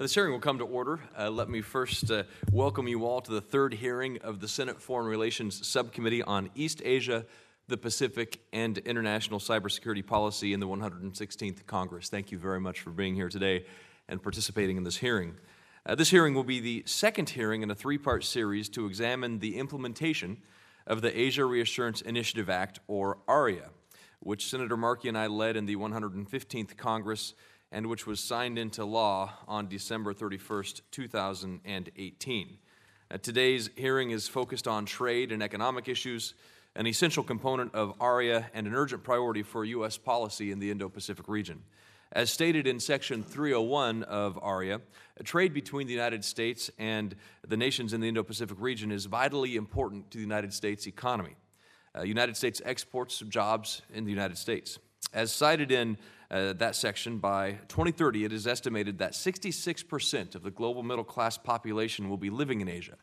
[0.00, 0.98] This hearing will come to order.
[1.18, 4.80] Uh, let me first uh, welcome you all to the third hearing of the Senate
[4.80, 7.26] Foreign Relations Subcommittee on East Asia,
[7.68, 12.08] the Pacific, and International Cybersecurity Policy in the 116th Congress.
[12.08, 13.66] Thank you very much for being here today
[14.08, 15.34] and participating in this hearing.
[15.84, 19.38] Uh, this hearing will be the second hearing in a three part series to examine
[19.38, 20.38] the implementation
[20.86, 23.68] of the Asia Reassurance Initiative Act, or ARIA,
[24.20, 27.34] which Senator Markey and I led in the 115th Congress
[27.72, 32.58] and which was signed into law on December 31st, 2018.
[33.10, 36.34] Uh, today's hearing is focused on trade and economic issues,
[36.76, 39.96] an essential component of ARIA and an urgent priority for U.S.
[39.96, 41.62] policy in the Indo Pacific region.
[42.12, 44.80] As stated in Section 301 of ARIA,
[45.22, 47.14] trade between the United States and
[47.46, 51.36] the nations in the Indo Pacific region is vitally important to the United States economy.
[51.96, 54.80] Uh, United States exports jobs in the United States.
[55.12, 55.98] As cited in
[56.30, 61.36] uh, that section, by 2030, it is estimated that 66% of the global middle class
[61.36, 62.96] population will be living in Asia,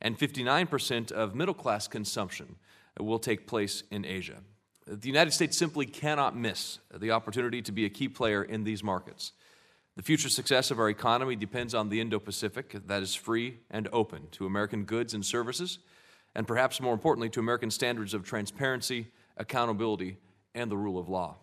[0.00, 2.56] and 59% of middle class consumption
[2.98, 4.38] will take place in Asia.
[4.86, 8.82] The United States simply cannot miss the opportunity to be a key player in these
[8.82, 9.32] markets.
[9.94, 13.88] The future success of our economy depends on the Indo Pacific that is free and
[13.92, 15.78] open to American goods and services,
[16.34, 20.16] and perhaps more importantly, to American standards of transparency, accountability,
[20.54, 21.36] and the rule of law.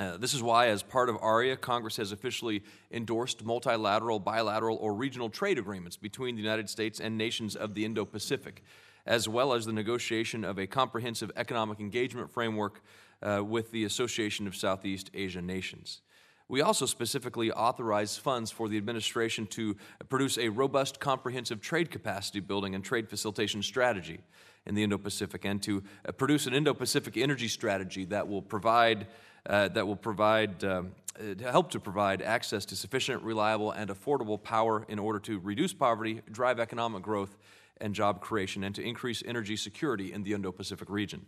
[0.00, 4.94] Uh, this is why, as part of ARIA, Congress has officially endorsed multilateral, bilateral, or
[4.94, 8.62] regional trade agreements between the United States and nations of the Indo Pacific
[9.06, 12.82] as well as the negotiation of a comprehensive economic engagement framework
[13.22, 16.00] uh, with the Association of Southeast Asian Nations.
[16.48, 19.76] We also specifically authorize funds for the administration to
[20.08, 24.20] produce a robust, comprehensive trade capacity building and trade facilitation strategy
[24.66, 28.42] in the Indo Pacific and to uh, produce an Indo Pacific energy strategy that will
[28.42, 29.06] provide.
[29.46, 34.40] Uh, that will provide um, uh, help to provide access to sufficient, reliable, and affordable
[34.40, 37.36] power in order to reduce poverty, drive economic growth,
[37.80, 41.26] and job creation and to increase energy security in the Indo Pacific region.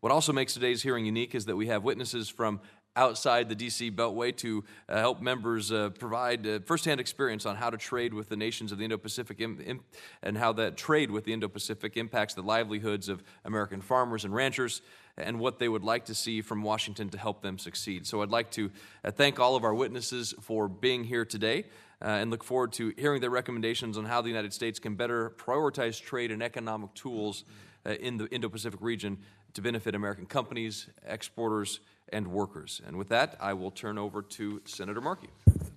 [0.00, 2.60] What also makes today's hearing unique is that we have witnesses from
[2.96, 7.70] outside the DC Beltway to uh, help members uh, provide uh, firsthand experience on how
[7.70, 9.80] to trade with the nations of the Indo Pacific Im-
[10.22, 14.34] and how that trade with the Indo Pacific impacts the livelihoods of American farmers and
[14.34, 14.82] ranchers
[15.16, 18.06] and what they would like to see from Washington to help them succeed.
[18.06, 18.70] So I'd like to
[19.04, 21.64] uh, thank all of our witnesses for being here today
[22.02, 25.30] uh, and look forward to hearing their recommendations on how the United States can better
[25.36, 27.44] prioritize trade and economic tools
[27.86, 29.18] uh, in the Indo Pacific region
[29.54, 31.80] to benefit American companies, exporters,
[32.12, 32.80] and workers.
[32.86, 35.28] And with that, I will turn over to Senator Markey.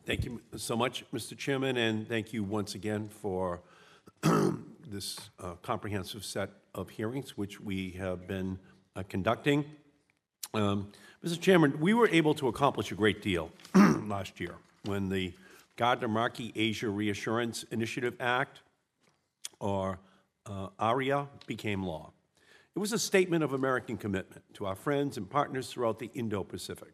[0.06, 1.38] Thank you so much, Mr.
[1.38, 3.62] Chairman, and thank you once again for
[4.88, 8.58] this uh, comprehensive set of hearings which we have been
[8.98, 9.64] uh, conducting.
[10.54, 10.92] Um,
[11.24, 11.40] Mr.
[11.40, 15.34] Chairman, we were able to accomplish a great deal last year when the
[15.76, 18.62] Gardner Markey Asia Reassurance Initiative Act,
[19.60, 20.00] or
[20.46, 22.12] uh, ARIA, became law.
[22.76, 26.44] It was a statement of American commitment to our friends and partners throughout the Indo
[26.44, 26.94] Pacific,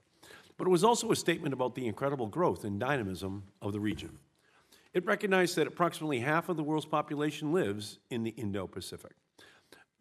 [0.57, 4.17] but it was also a statement about the incredible growth and dynamism of the region.
[4.93, 9.13] It recognized that approximately half of the world's population lives in the Indo Pacific.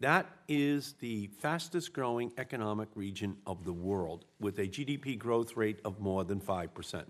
[0.02, 5.80] That is the fastest growing economic region of the world, with a GDP growth rate
[5.84, 7.04] of more than 5%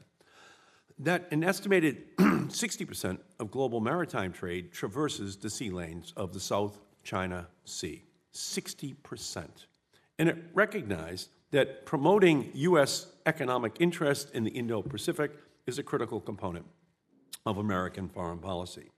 [0.98, 6.78] that an estimated 60% of global maritime trade traverses the sea lanes of the South
[7.02, 8.04] China Sea.
[8.32, 9.48] 60%.
[10.18, 13.08] And it recognized that promoting U.S.
[13.26, 15.32] economic interest in the Indo Pacific
[15.66, 16.66] is a critical component
[17.44, 18.90] of American foreign policy.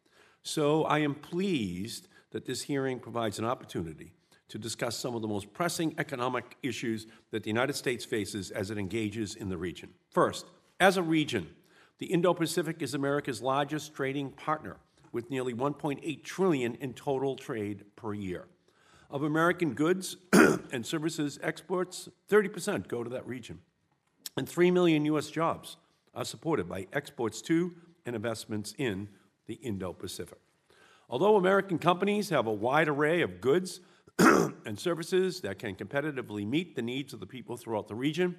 [0.43, 4.13] So I am pleased that this hearing provides an opportunity
[4.49, 8.73] to discuss some of the most pressing economic issues that the United States faces as
[8.73, 9.89] it engages in the region.
[10.11, 10.47] First,
[10.81, 11.47] as a region,
[11.99, 14.79] the Indo-Pacific is America's largest trading partner
[15.13, 18.47] with nearly 1.8 trillion in total trade per year.
[19.11, 20.17] Of American goods
[20.73, 23.61] and services exports, 30% go to that region.
[24.37, 25.77] And 3 million US jobs
[26.17, 29.09] are supported by exports to and investments in
[29.47, 30.41] the Indo-Pacific.
[31.09, 33.81] Although American companies have a wide array of goods
[34.19, 38.37] and services that can competitively meet the needs of the people throughout the region,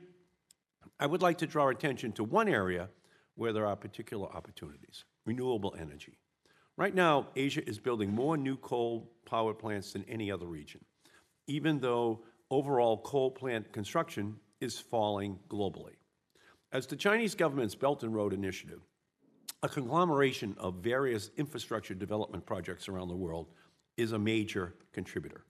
[1.00, 2.90] I would like to draw attention to one area
[3.36, 6.20] where there are particular opportunities renewable energy.
[6.78, 10.84] Right now, Asia is building more new coal power plants than any other region,
[11.48, 15.96] even though overall coal plant construction is falling globally.
[16.72, 18.82] As the Chinese government's Belt and Road Initiative,
[19.64, 23.48] a conglomeration of various infrastructure development projects around the world,
[23.98, 25.44] is a major contributor.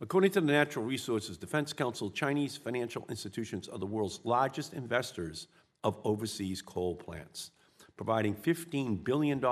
[0.00, 5.48] According to the Natural Resources Defense Council, Chinese financial institutions are the world's largest investors
[5.84, 7.50] of overseas coal plants,
[7.96, 9.44] providing $15 billion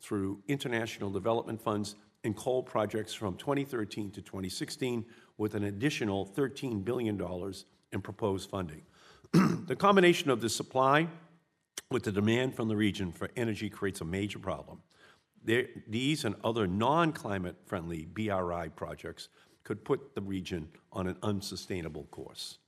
[0.00, 5.04] through international development funds and coal projects from 2013 to 2016,
[5.36, 7.20] with an additional $13 billion
[7.92, 8.82] in proposed funding.
[9.32, 11.06] the combination of the supply
[11.90, 14.82] with the demand from the region for energy creates a major problem.
[15.44, 19.28] There, these and other non climate friendly BRI projects
[19.64, 22.58] could put the region on an unsustainable course.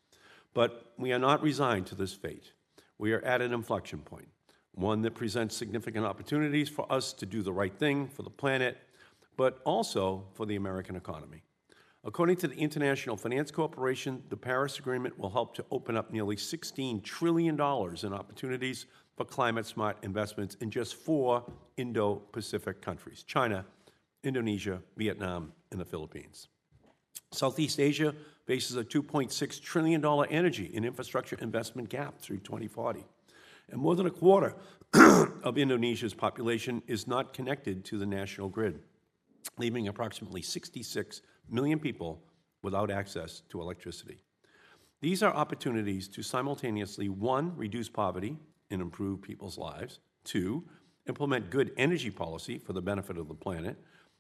[0.55, 2.53] But we are not resigned to this fate.
[2.99, 4.29] We are at an inflection point,
[4.75, 8.79] one that presents significant opportunities for us to do the right thing for the planet,
[9.37, 11.43] but also for the American economy.
[12.05, 16.35] According to the International Finance Corporation, the Paris Agreement will help to open up nearly
[16.35, 18.87] $16 trillion in opportunities
[19.17, 21.45] for climate smart investments in just four
[21.77, 23.65] Indo Pacific countries China,
[24.25, 26.49] Indonesia, Vietnam, and the Philippines.
[27.33, 28.15] Southeast Asia
[28.47, 33.05] faces a $2.6 trillion energy and infrastructure investment gap through 2040.
[33.71, 34.55] And more than a quarter
[34.95, 38.81] of Indonesia's population is not connected to the national grid,
[39.57, 42.23] leaving approximately 66 million people
[42.63, 44.23] without access to electricity.
[45.01, 48.37] These are opportunities to simultaneously one, reduce poverty
[48.73, 50.65] and improve people's lives, two,
[51.09, 53.77] implement good energy policy for the benefit of the planet,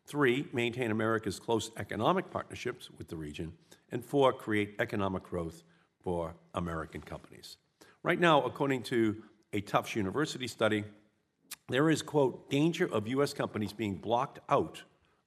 [0.06, 3.52] three, maintain America's close economic partnerships with the region,
[3.90, 5.62] and four, create economic growth
[6.02, 7.56] for American companies.
[8.02, 9.22] Right now, according to
[9.52, 10.84] a Tufts University study,
[11.68, 13.32] there is, quote, danger of U.S.
[13.32, 14.82] companies being blocked out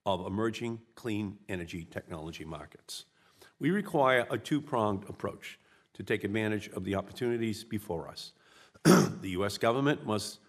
[0.05, 3.05] of emerging clean energy technology markets.
[3.59, 5.57] We require a two pronged approach
[5.93, 8.33] to take advantage of the opportunities before us.
[9.21, 9.57] the U.S.
[9.57, 10.39] government must,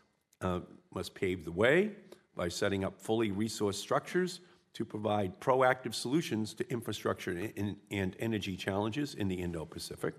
[0.40, 0.60] uh,
[0.94, 1.92] must pave the way
[2.36, 4.40] by setting up fully resourced structures
[4.74, 10.14] to provide proactive solutions to infrastructure and, and energy challenges in the Indo Pacific.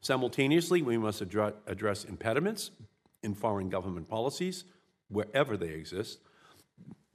[0.00, 2.72] Simultaneously, we must address, address impediments
[3.22, 4.64] in foreign government policies,
[5.08, 6.18] wherever they exist,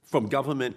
[0.02, 0.76] from government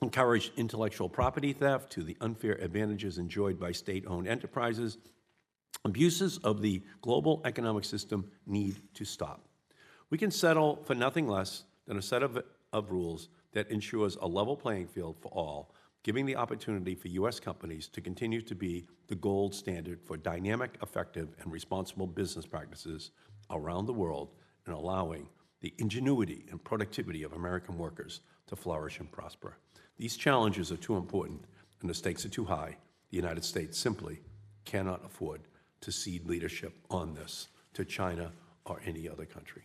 [0.00, 4.98] encouraged intellectual property theft to the unfair advantages enjoyed by state owned enterprises.
[5.84, 9.48] Abuses of the global economic system need to stop.
[10.10, 12.42] We can settle for nothing less than a set of
[12.72, 17.38] of rules that ensures a level playing field for all, giving the opportunity for U.S.
[17.38, 23.10] companies to continue to be the gold standard for dynamic, effective, and responsible business practices
[23.50, 24.30] around the world
[24.66, 25.28] and allowing
[25.60, 29.58] the ingenuity and productivity of American workers to flourish and prosper.
[29.98, 31.44] These challenges are too important
[31.80, 32.76] and the stakes are too high.
[33.10, 34.20] The United States simply
[34.64, 35.42] cannot afford
[35.82, 38.32] to cede leadership on this to China
[38.64, 39.62] or any other country.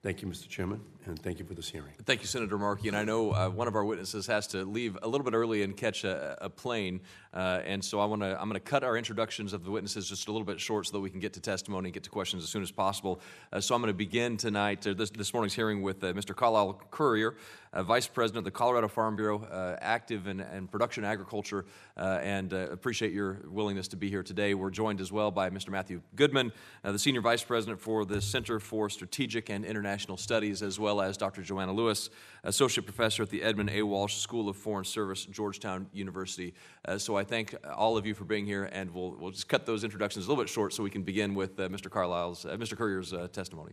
[0.00, 0.48] Thank you, Mr.
[0.48, 1.92] Chairman, and thank you for this hearing.
[2.04, 2.86] Thank you, Senator Markey.
[2.86, 5.64] And I know uh, one of our witnesses has to leave a little bit early
[5.64, 7.00] and catch a, a plane,
[7.38, 10.08] uh, and so I want to I'm going to cut our introductions of the witnesses
[10.08, 12.10] just a little bit short so that we can get to testimony and get to
[12.10, 13.20] questions as soon as possible.
[13.52, 16.34] Uh, so I'm going to begin tonight uh, this, this morning's hearing with uh, Mr.
[16.34, 17.36] Carlisle Currier,
[17.72, 21.64] uh, Vice President of the Colorado Farm Bureau, uh, active in, in, production agriculture,
[21.96, 24.54] and appreciate your willingness to be here today.
[24.54, 25.68] We're joined as well by Mr.
[25.68, 26.52] Matthew Goodman,
[26.82, 31.16] the Senior Vice President for the Center for Strategic and International Studies, as well as
[31.16, 31.42] Dr.
[31.42, 32.10] Joanna Lewis,
[32.44, 33.82] Associate Professor at the Edmund A.
[33.82, 36.54] Walsh School of Foreign Service, Georgetown University.
[36.96, 39.84] So I thank all of you for being here, and we'll, we'll just cut those
[39.84, 41.90] introductions a little bit short so we can begin with uh, Mr.
[41.90, 42.76] Carlisle's, uh, Mr.
[42.76, 43.72] Currier's uh, testimony.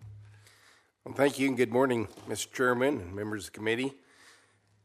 [1.06, 2.52] Well, thank you and good morning, Mr.
[2.52, 3.94] Chairman and members of the committee.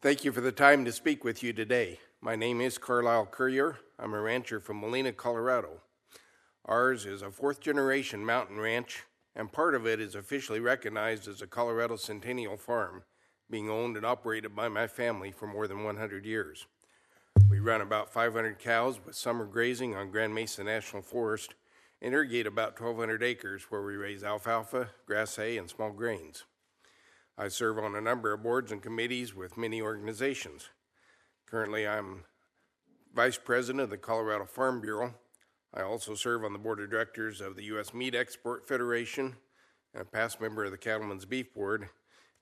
[0.00, 1.98] Thank you for the time to speak with you today.
[2.20, 3.78] My name is Carlisle Currier.
[3.98, 5.80] I'm a rancher from Molina, Colorado.
[6.66, 11.42] Ours is a fourth generation mountain ranch, and part of it is officially recognized as
[11.42, 13.02] a Colorado Centennial Farm,
[13.50, 16.66] being owned and operated by my family for more than 100 years.
[17.60, 21.52] We run about 500 cows with summer grazing on Grand Mesa National Forest
[22.00, 26.44] and irrigate about 1,200 acres where we raise alfalfa, grass hay, and small grains.
[27.36, 30.70] I serve on a number of boards and committees with many organizations.
[31.44, 32.24] Currently, I'm
[33.14, 35.12] Vice President of the Colorado Farm Bureau.
[35.74, 37.92] I also serve on the board of directors of the U.S.
[37.92, 39.36] Meat Export Federation
[39.92, 41.90] and a past member of the Cattlemen's Beef Board,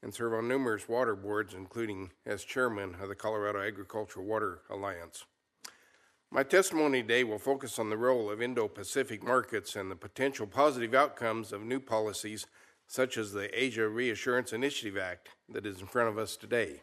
[0.02, 5.24] and serve on numerous water boards, including as chairman of the Colorado Agricultural Water Alliance.
[6.30, 10.46] My testimony today will focus on the role of Indo Pacific markets and the potential
[10.46, 12.46] positive outcomes of new policies
[12.86, 16.82] such as the Asia Reassurance Initiative Act that is in front of us today.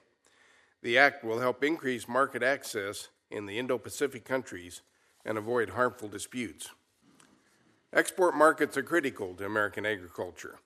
[0.81, 4.81] The act will help increase market access in the Indo Pacific countries
[5.23, 6.69] and avoid harmful disputes.
[7.93, 10.59] Export markets are critical to American agriculture.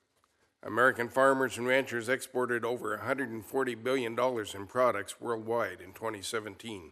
[0.61, 6.91] American farmers and ranchers exported over $140 billion in products worldwide in 2017.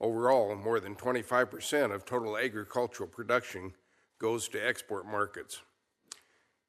[0.00, 3.74] Overall, more than 25% of total agricultural production
[4.18, 5.60] goes to export markets.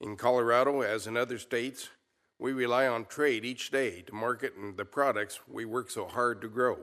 [0.02, 1.90] In Colorado, as in other states,
[2.38, 6.50] we rely on trade each day to market the products we work so hard to
[6.50, 6.80] grow.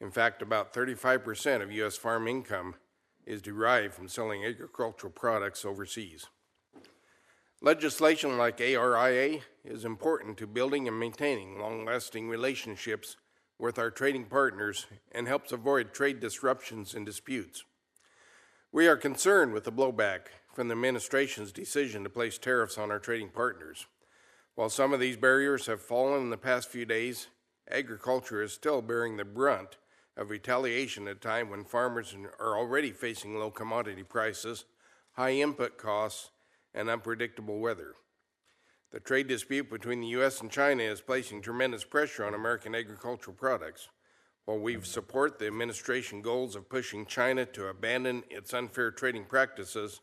[0.00, 1.96] In fact, about 35% of U.S.
[1.96, 2.76] farm income
[3.26, 6.26] is derived from selling agricultural products overseas.
[7.64, 13.16] Legislation like ARIA is important to building and maintaining long lasting relationships
[13.56, 17.62] with our trading partners and helps avoid trade disruptions and disputes.
[18.72, 22.98] We are concerned with the blowback from the administration's decision to place tariffs on our
[22.98, 23.86] trading partners.
[24.56, 27.28] While some of these barriers have fallen in the past few days,
[27.70, 29.76] agriculture is still bearing the brunt
[30.16, 34.64] of retaliation at a time when farmers are already facing low commodity prices,
[35.12, 36.31] high input costs,
[36.74, 37.94] and unpredictable weather.
[38.90, 40.40] The trade dispute between the U.S.
[40.40, 43.88] and China is placing tremendous pressure on American agricultural products.
[44.44, 50.00] While we support the administration goals of pushing China to abandon its unfair trading practices,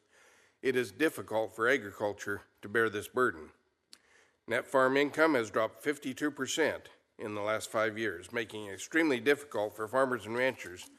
[0.61, 3.49] it is difficult for agriculture to bear this burden.
[4.47, 6.79] Net farm income has dropped 52%
[7.19, 10.89] in the last five years, making it extremely difficult for farmers and ranchers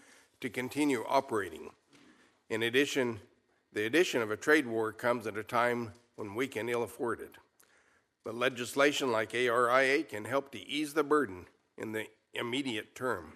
[0.41, 1.71] to continue operating.
[2.49, 3.21] In addition,
[3.73, 7.21] the addition of a trade war comes at a time when we can ill afford
[7.21, 7.37] it.
[8.25, 11.47] But legislation like ARIA can help to ease the burden
[11.79, 13.35] in the immediate term.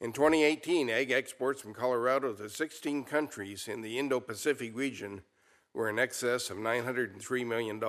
[0.00, 5.22] In 2018, ag exports from Colorado to 16 countries in the Indo Pacific region
[5.72, 7.82] were in excess of $903 million.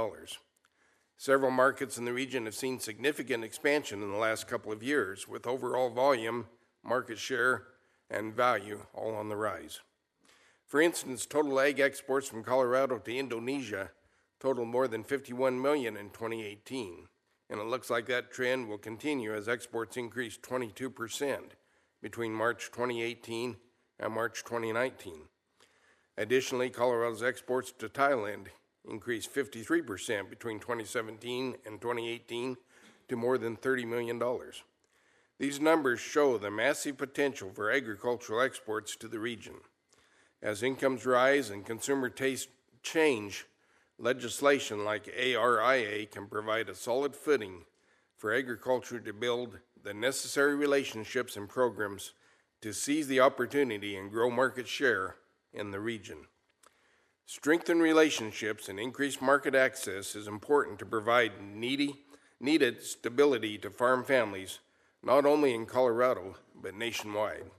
[1.17, 5.27] Several markets in the region have seen significant expansion in the last couple of years,
[5.27, 6.48] with overall volume,
[6.84, 7.63] market share,
[8.10, 9.82] and value all on the rise.
[10.67, 13.91] For instance, total ag exports from Colorado to Indonesia
[14.38, 17.07] totaled more than 51 million in 2018,
[17.50, 21.39] and it looks like that trend will continue as exports increased 22%
[22.01, 23.55] between March 2018
[24.01, 25.29] and March 2019.
[26.17, 28.47] Additionally, Colorado's exports to Thailand
[28.89, 32.57] increased 53% between 2017 and 2018
[33.07, 34.21] to more than $30 million.
[35.39, 39.55] These numbers show the massive potential for agricultural exports to the region.
[40.41, 42.48] As incomes rise and consumer tastes
[42.84, 43.46] change,
[43.98, 47.65] legislation like ARIA can provide a solid footing
[48.15, 52.13] for agriculture to build the necessary relationships and programs
[52.62, 55.15] to seize the opportunity and grow market share
[55.53, 56.17] in the region.
[57.25, 62.03] Strengthen relationships and increase market access is important to provide needy,
[62.39, 64.60] needed stability to farm families,
[65.03, 67.51] not only in Colorado, but nationwide.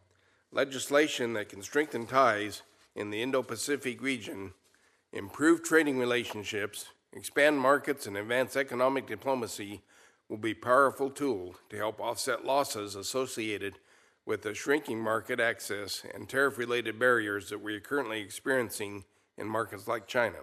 [0.51, 2.63] Legislation that can strengthen ties
[2.95, 4.55] in the Indo Pacific region,
[5.13, 9.83] improve trading relationships, expand markets, and advance economic diplomacy
[10.29, 13.75] will be a powerful tool to help offset losses associated
[14.27, 19.05] with the shrinking market access and tariff related barriers that we are currently experiencing
[19.39, 20.39] in markets like China.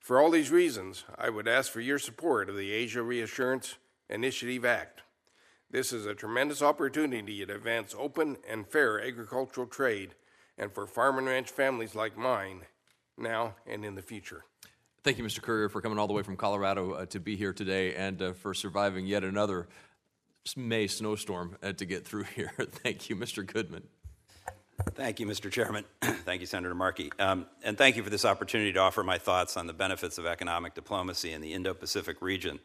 [0.00, 3.76] For all these reasons, I would ask for your support of the Asia Reassurance
[4.08, 5.02] Initiative Act.
[5.70, 10.14] This is a tremendous opportunity to advance open and fair agricultural trade
[10.56, 12.62] and for farm and ranch families like mine
[13.18, 14.44] now and in the future.
[15.04, 15.42] Thank you, Mr.
[15.42, 18.32] Currier, for coming all the way from Colorado uh, to be here today and uh,
[18.32, 19.68] for surviving yet another
[20.56, 22.52] May snowstorm uh, to get through here.
[22.58, 23.46] Thank you, Mr.
[23.46, 23.82] Goodman.
[24.94, 25.50] Thank you, Mr.
[25.50, 25.84] Chairman.
[26.00, 27.12] thank you, Senator Markey.
[27.18, 30.24] Um, and thank you for this opportunity to offer my thoughts on the benefits of
[30.24, 32.58] economic diplomacy in the Indo Pacific region.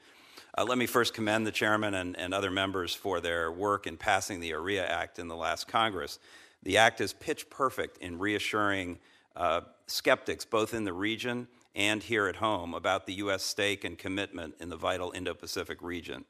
[0.55, 3.97] Uh, let me first commend the chairman and, and other members for their work in
[3.97, 6.19] passing the ARIA Act in the last Congress.
[6.61, 8.99] The act is pitch perfect in reassuring
[9.35, 13.41] uh, skeptics, both in the region and here at home, about the U.S.
[13.41, 16.23] stake and commitment in the vital Indo Pacific region.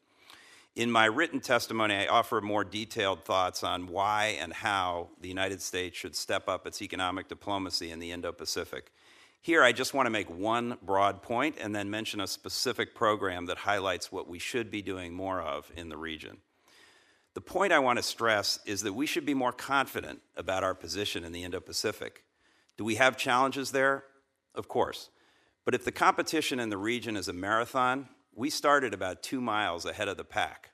[0.77, 5.61] In my written testimony, I offer more detailed thoughts on why and how the United
[5.61, 8.89] States should step up its economic diplomacy in the Indo Pacific.
[9.43, 13.47] Here, I just want to make one broad point and then mention a specific program
[13.47, 16.37] that highlights what we should be doing more of in the region.
[17.33, 20.73] The point I want to stress is that we should be more confident about our
[20.73, 22.23] position in the Indo Pacific.
[22.77, 24.05] Do we have challenges there?
[24.55, 25.09] Of course.
[25.65, 29.85] But if the competition in the region is a marathon, we started about two miles
[29.85, 30.69] ahead of the pack.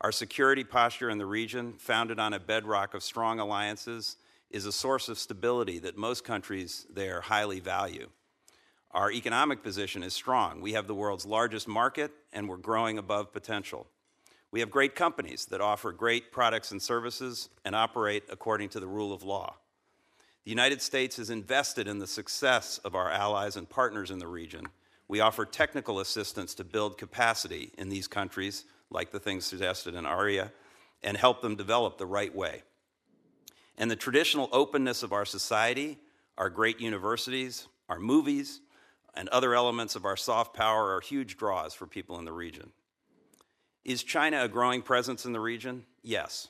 [0.00, 4.16] Our security posture in the region, founded on a bedrock of strong alliances,
[4.50, 8.08] is a source of stability that most countries there highly value.
[8.92, 10.60] Our economic position is strong.
[10.60, 13.86] We have the world's largest market, and we're growing above potential.
[14.50, 18.86] We have great companies that offer great products and services and operate according to the
[18.86, 19.56] rule of law.
[20.44, 24.26] The United States is invested in the success of our allies and partners in the
[24.26, 24.68] region
[25.08, 30.04] we offer technical assistance to build capacity in these countries, like the things suggested in
[30.04, 30.52] ARIA,
[31.02, 32.62] and help them develop the right way.
[33.78, 35.98] And the traditional openness of our society,
[36.36, 38.60] our great universities, our movies,
[39.14, 42.72] and other elements of our soft power are huge draws for people in the region.
[43.84, 45.84] Is China a growing presence in the region?
[46.02, 46.48] Yes.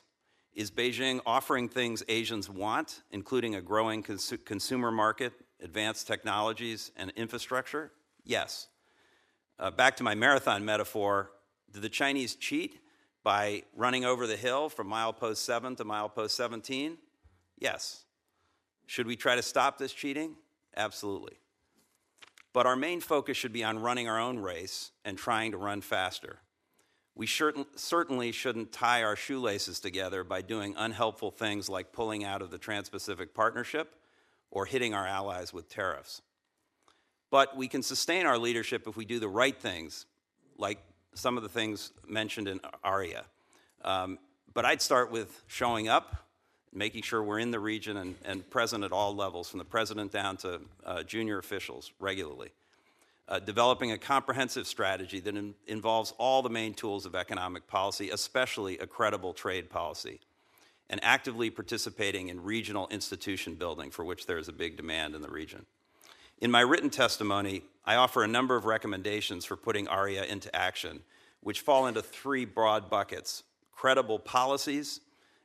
[0.55, 5.31] Is Beijing offering things Asians want, including a growing cons- consumer market,
[5.61, 7.91] advanced technologies, and infrastructure?
[8.25, 8.67] Yes.
[9.59, 11.29] Uh, back to my marathon metaphor,
[11.71, 12.79] did the Chinese cheat
[13.23, 16.97] by running over the hill from milepost 7 to milepost 17?
[17.59, 18.03] Yes.
[18.87, 20.35] Should we try to stop this cheating?
[20.75, 21.37] Absolutely.
[22.53, 25.81] But our main focus should be on running our own race and trying to run
[25.81, 26.39] faster.
[27.15, 32.49] We certainly shouldn't tie our shoelaces together by doing unhelpful things like pulling out of
[32.49, 33.93] the Trans Pacific Partnership
[34.51, 36.21] or hitting our allies with tariffs.
[37.29, 40.05] But we can sustain our leadership if we do the right things,
[40.57, 40.79] like
[41.13, 43.25] some of the things mentioned in ARIA.
[43.83, 44.17] Um,
[44.53, 46.28] but I'd start with showing up,
[46.73, 50.11] making sure we're in the region and, and present at all levels, from the president
[50.11, 52.51] down to uh, junior officials regularly
[53.29, 58.09] uh, developing a comprehensive strategy that in, involves all the main tools of economic policy,
[58.09, 60.19] especially a credible trade policy,
[60.89, 65.21] and actively participating in regional institution building, for which there is a big demand in
[65.21, 65.65] the region.
[66.41, 71.01] In my written testimony, I offer a number of recommendations for putting ARIA into action,
[71.41, 74.99] which fall into three broad buckets credible policies,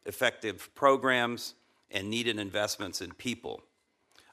[0.07, 1.55] effective programs,
[1.91, 3.63] and needed investments in people.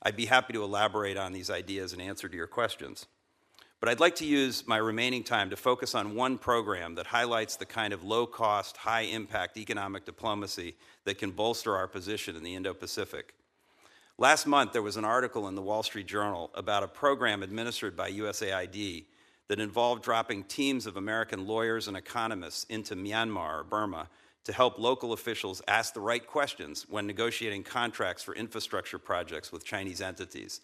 [0.03, 3.05] I'd be happy to elaborate on these ideas and answer to your questions.
[3.79, 7.55] But I'd like to use my remaining time to focus on one program that highlights
[7.55, 10.75] the kind of low cost, high impact economic diplomacy
[11.05, 13.33] that can bolster our position in the Indo Pacific.
[14.19, 17.95] Last month, there was an article in the Wall Street Journal about a program administered
[17.95, 19.05] by USAID
[19.47, 24.09] that involved dropping teams of American lawyers and economists into Myanmar or Burma
[24.43, 29.63] to help local officials ask the right questions when negotiating contracts for infrastructure projects with
[29.63, 30.61] Chinese entities.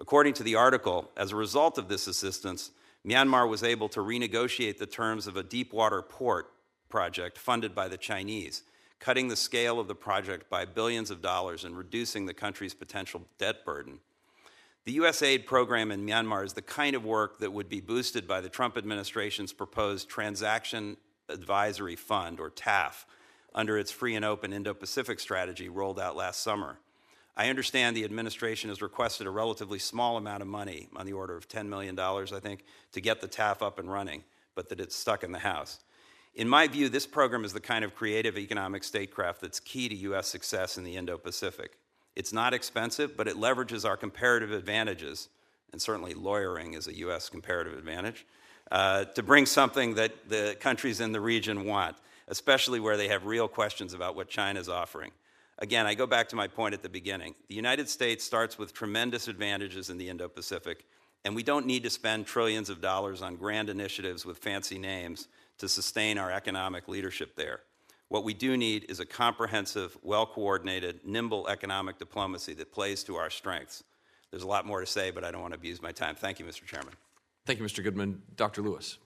[0.00, 2.70] According to the article, as a result of this assistance,
[3.06, 6.50] Myanmar was able to renegotiate the terms of a deep water port
[6.88, 8.62] project funded by the Chinese,
[8.98, 13.22] cutting the scale of the project by billions of dollars and reducing the country's potential
[13.38, 14.00] debt burden.
[14.84, 15.22] The U.S.
[15.22, 18.48] aid program in Myanmar is the kind of work that would be boosted by the
[18.48, 20.96] Trump administration's proposed Transaction
[21.28, 23.04] Advisory Fund, or TAF,
[23.54, 26.78] under its free and open Indo Pacific strategy rolled out last summer.
[27.36, 31.36] I understand the administration has requested a relatively small amount of money, on the order
[31.36, 34.96] of $10 million, I think, to get the TAF up and running, but that it's
[34.96, 35.78] stuck in the House.
[36.34, 39.94] In my view, this program is the kind of creative economic statecraft that's key to
[39.94, 40.26] U.S.
[40.26, 41.78] success in the Indo Pacific.
[42.16, 45.28] It's not expensive, but it leverages our comparative advantages,
[45.72, 47.28] and certainly lawyering is a U.S.
[47.28, 48.26] comparative advantage,
[48.70, 51.96] uh, to bring something that the countries in the region want,
[52.28, 55.10] especially where they have real questions about what China is offering.
[55.58, 57.34] Again, I go back to my point at the beginning.
[57.48, 60.84] The United States starts with tremendous advantages in the Indo Pacific,
[61.24, 65.26] and we don't need to spend trillions of dollars on grand initiatives with fancy names
[65.58, 67.60] to sustain our economic leadership there.
[68.08, 73.16] What we do need is a comprehensive, well coordinated, nimble economic diplomacy that plays to
[73.16, 73.82] our strengths.
[74.30, 76.14] There's a lot more to say, but I don't want to abuse my time.
[76.14, 76.64] Thank you, Mr.
[76.64, 76.94] Chairman.
[77.48, 77.82] Thank you, Mr.
[77.82, 78.20] Goodman.
[78.36, 78.60] Dr.
[78.60, 78.98] Lewis.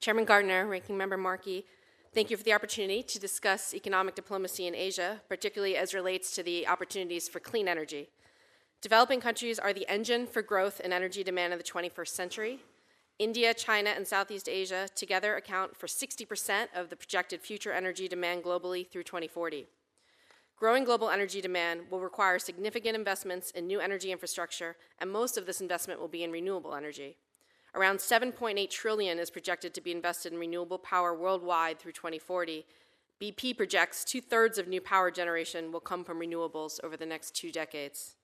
[0.00, 1.64] Chairman Gardner, Ranking Member Markey,
[2.12, 6.42] Thank you for the opportunity to discuss economic diplomacy in Asia, particularly as relates to
[6.42, 8.10] the opportunities for clean energy.
[8.82, 12.58] Developing countries are the engine for growth in energy demand in the 21st century.
[13.18, 18.44] India, China, and Southeast Asia together account for 60% of the projected future energy demand
[18.44, 19.66] globally through 2040.
[20.62, 25.44] Growing global energy demand will require significant investments in new energy infrastructure, and most of
[25.44, 27.16] this investment will be in renewable energy.
[27.74, 32.64] Around 7.8 trillion is projected to be invested in renewable power worldwide through 2040.
[33.20, 37.50] BP projects two-thirds of new power generation will come from renewables over the next two
[37.50, 38.14] decades.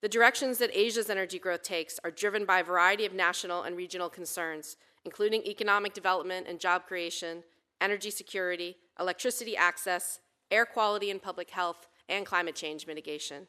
[0.00, 3.76] The directions that Asia's energy growth takes are driven by a variety of national and
[3.76, 7.44] regional concerns, including economic development and job creation,
[7.80, 10.18] energy security, electricity access,
[10.50, 13.46] air quality and public health, and climate change mitigation.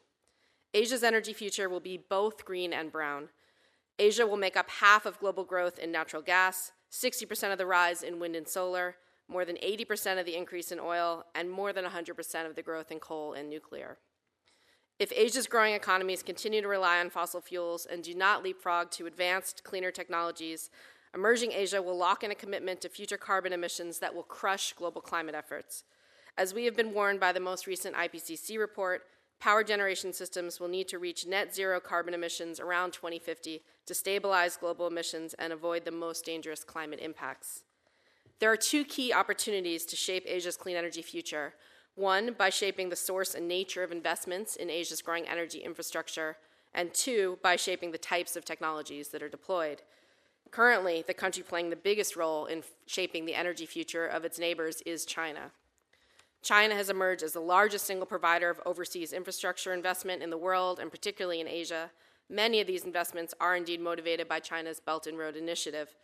[0.74, 3.28] Asia's energy future will be both green and brown.
[3.98, 8.02] Asia will make up half of global growth in natural gas, 60% of the rise
[8.02, 8.96] in wind and solar,
[9.28, 12.90] more than 80% of the increase in oil, and more than 100% of the growth
[12.90, 13.98] in coal and nuclear.
[14.98, 19.06] If Asia's growing economies continue to rely on fossil fuels and do not leapfrog to
[19.06, 20.70] advanced, cleaner technologies,
[21.14, 25.00] emerging Asia will lock in a commitment to future carbon emissions that will crush global
[25.00, 25.84] climate efforts.
[26.38, 29.02] As we have been warned by the most recent IPCC report,
[29.38, 34.56] power generation systems will need to reach net zero carbon emissions around 2050 to stabilize
[34.56, 37.64] global emissions and avoid the most dangerous climate impacts.
[38.38, 41.54] There are two key opportunities to shape Asia's clean energy future.
[41.94, 46.38] One, by shaping the source and nature of investments in Asia's growing energy infrastructure,
[46.74, 49.82] and two, by shaping the types of technologies that are deployed.
[50.50, 54.80] Currently, the country playing the biggest role in shaping the energy future of its neighbors
[54.86, 55.52] is China.
[56.42, 60.80] China has emerged as the largest single provider of overseas infrastructure investment in the world,
[60.80, 61.90] and particularly in Asia.
[62.28, 65.94] Many of these investments are indeed motivated by China's Belt and Road Initiative.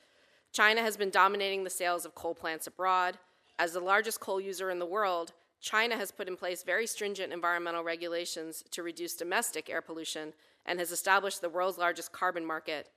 [0.52, 3.18] China has been dominating the sales of coal plants abroad.
[3.58, 7.32] As the largest coal user in the world, China has put in place very stringent
[7.32, 10.32] environmental regulations to reduce domestic air pollution
[10.64, 12.90] and has established the world's largest carbon market.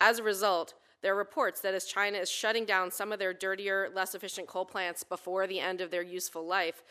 [0.00, 3.32] As a result, there are reports that as China is shutting down some of their
[3.32, 6.82] dirtier, less efficient coal plants before the end of their useful life,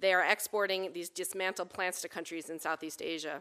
[0.00, 3.40] they are exporting these dismantled plants to countries in Southeast Asia.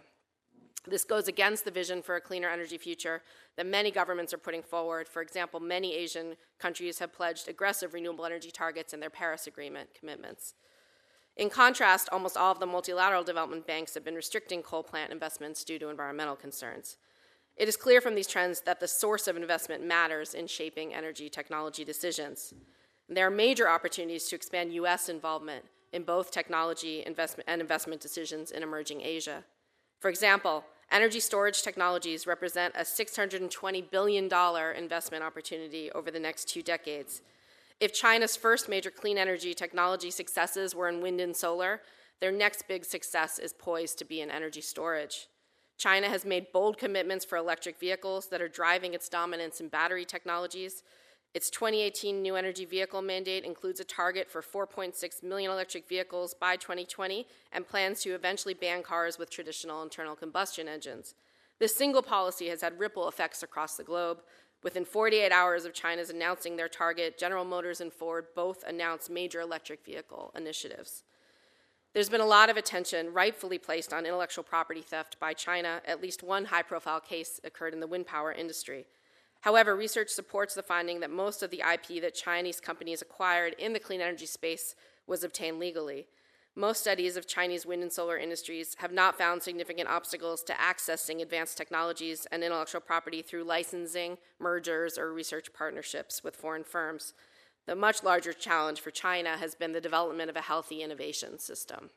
[0.85, 3.21] This goes against the vision for a cleaner energy future
[3.55, 5.07] that many governments are putting forward.
[5.07, 9.89] For example, many Asian countries have pledged aggressive renewable energy targets in their Paris Agreement
[9.97, 10.55] commitments.
[11.37, 15.63] In contrast, almost all of the multilateral development banks have been restricting coal plant investments
[15.63, 16.97] due to environmental concerns.
[17.55, 21.29] It is clear from these trends that the source of investment matters in shaping energy
[21.29, 22.53] technology decisions.
[23.07, 25.07] And there are major opportunities to expand U.S.
[25.07, 29.43] involvement in both technology investment and investment decisions in emerging Asia.
[29.99, 34.25] For example, energy storage technologies represent a $620 billion
[34.75, 37.21] investment opportunity over the next two decades.
[37.79, 41.81] If China's first major clean energy technology successes were in wind and solar,
[42.19, 45.27] their next big success is poised to be in energy storage.
[45.77, 50.05] China has made bold commitments for electric vehicles that are driving its dominance in battery
[50.05, 50.83] technologies.
[51.33, 56.55] Its 2018 new energy vehicle mandate includes a target for 4.6 million electric vehicles by
[56.55, 61.15] 2020 and plans to eventually ban cars with traditional internal combustion engines.
[61.59, 64.19] This single policy has had ripple effects across the globe.
[64.63, 69.41] Within 48 hours of China's announcing their target, General Motors and Ford both announced major
[69.41, 71.03] electric vehicle initiatives.
[71.93, 75.79] There's been a lot of attention rightfully placed on intellectual property theft by China.
[75.85, 78.87] At least one high profile case occurred in the wind power industry.
[79.41, 83.73] However, research supports the finding that most of the IP that Chinese companies acquired in
[83.73, 84.73] the clean energy space
[85.05, 86.07] was obtained legally.
[86.55, 91.21] Most studies of Chinese wind and solar industries have not found significant obstacles to accessing
[91.21, 97.13] advanced technologies and intellectual property through licensing, mergers, or research partnerships with foreign firms.
[97.65, 101.89] The much larger challenge for China has been the development of a healthy innovation system.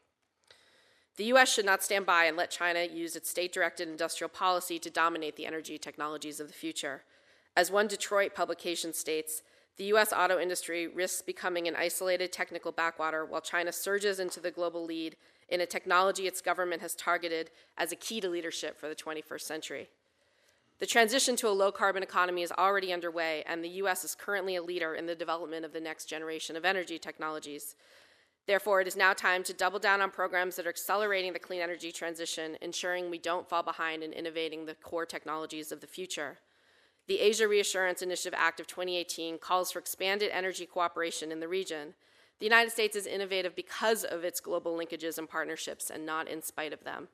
[1.17, 4.79] The US should not stand by and let China use its state directed industrial policy
[4.79, 7.03] to dominate the energy technologies of the future.
[7.57, 9.43] As one Detroit publication states,
[9.77, 14.51] the US auto industry risks becoming an isolated technical backwater while China surges into the
[14.51, 15.17] global lead
[15.49, 19.41] in a technology its government has targeted as a key to leadership for the 21st
[19.41, 19.89] century.
[20.79, 24.57] The transition to a low carbon economy is already underway, and the US is currently
[24.57, 27.75] a leader in the development of the next generation of energy technologies.
[28.47, 31.63] Therefore, it is now time to double down on programs that are accelerating the clean
[31.63, 36.39] energy transition, ensuring we don't fall behind in innovating the core technologies of the future.
[37.09, 41.95] The Asia Reassurance Initiative Act of 2018 calls for expanded energy cooperation in the region.
[42.39, 46.43] The United States is innovative because of its global linkages and partnerships and not in
[46.43, 47.09] spite of them.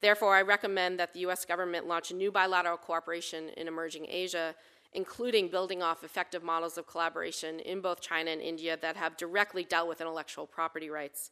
[0.00, 4.54] Therefore, I recommend that the US government launch a new bilateral cooperation in emerging Asia,
[4.92, 9.64] including building off effective models of collaboration in both China and India that have directly
[9.64, 11.30] dealt with intellectual property rights.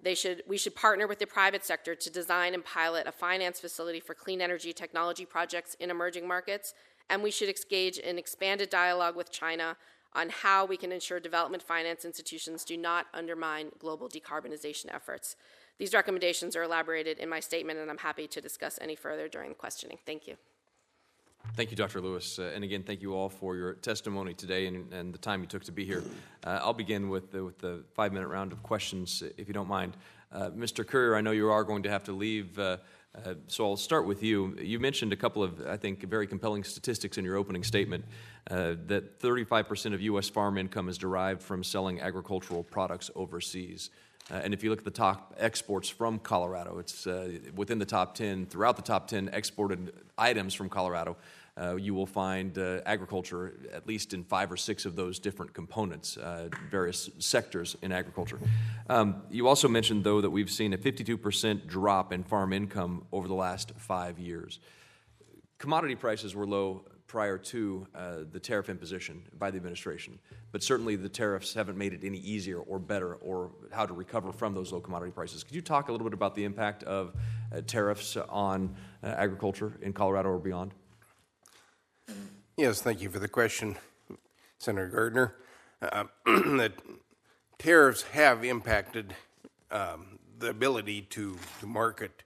[0.00, 3.58] They should, we should partner with the private sector to design and pilot a finance
[3.58, 6.74] facility for clean energy technology projects in emerging markets,
[7.10, 9.76] and we should engage in expanded dialogue with China
[10.14, 15.36] on how we can ensure development finance institutions do not undermine global decarbonization efforts.
[15.78, 19.50] These recommendations are elaborated in my statement, and I'm happy to discuss any further during
[19.50, 19.98] the questioning.
[20.04, 20.36] Thank you.
[21.54, 22.00] Thank you, Dr.
[22.00, 22.38] Lewis.
[22.38, 25.46] Uh, and again, thank you all for your testimony today and, and the time you
[25.46, 26.02] took to be here.
[26.44, 29.68] Uh, I'll begin with the, with the five minute round of questions, if you don't
[29.68, 29.96] mind.
[30.30, 30.86] Uh, Mr.
[30.86, 32.78] Currier, I know you are going to have to leave, uh,
[33.14, 34.56] uh, so I'll start with you.
[34.60, 38.04] You mentioned a couple of, I think, very compelling statistics in your opening statement
[38.50, 40.28] uh, that 35% of U.S.
[40.28, 43.90] farm income is derived from selling agricultural products overseas.
[44.30, 47.86] Uh, and if you look at the top exports from Colorado, it's uh, within the
[47.86, 51.16] top 10, throughout the top 10 exported items from Colorado,
[51.60, 55.52] uh, you will find uh, agriculture at least in five or six of those different
[55.54, 58.38] components, uh, various sectors in agriculture.
[58.88, 63.26] Um, you also mentioned, though, that we've seen a 52% drop in farm income over
[63.26, 64.60] the last five years.
[65.58, 70.18] Commodity prices were low prior to uh, the tariff imposition by the administration.
[70.52, 74.30] But certainly the tariffs haven't made it any easier or better or how to recover
[74.30, 75.42] from those low commodity prices.
[75.42, 77.14] Could you talk a little bit about the impact of
[77.50, 80.72] uh, tariffs on uh, agriculture in Colorado or beyond?
[82.56, 83.76] Yes, thank you for the question,
[84.58, 85.34] Senator Gardner.
[85.80, 86.72] Uh, the
[87.58, 89.14] tariffs have impacted
[89.70, 92.22] um, the ability to, to market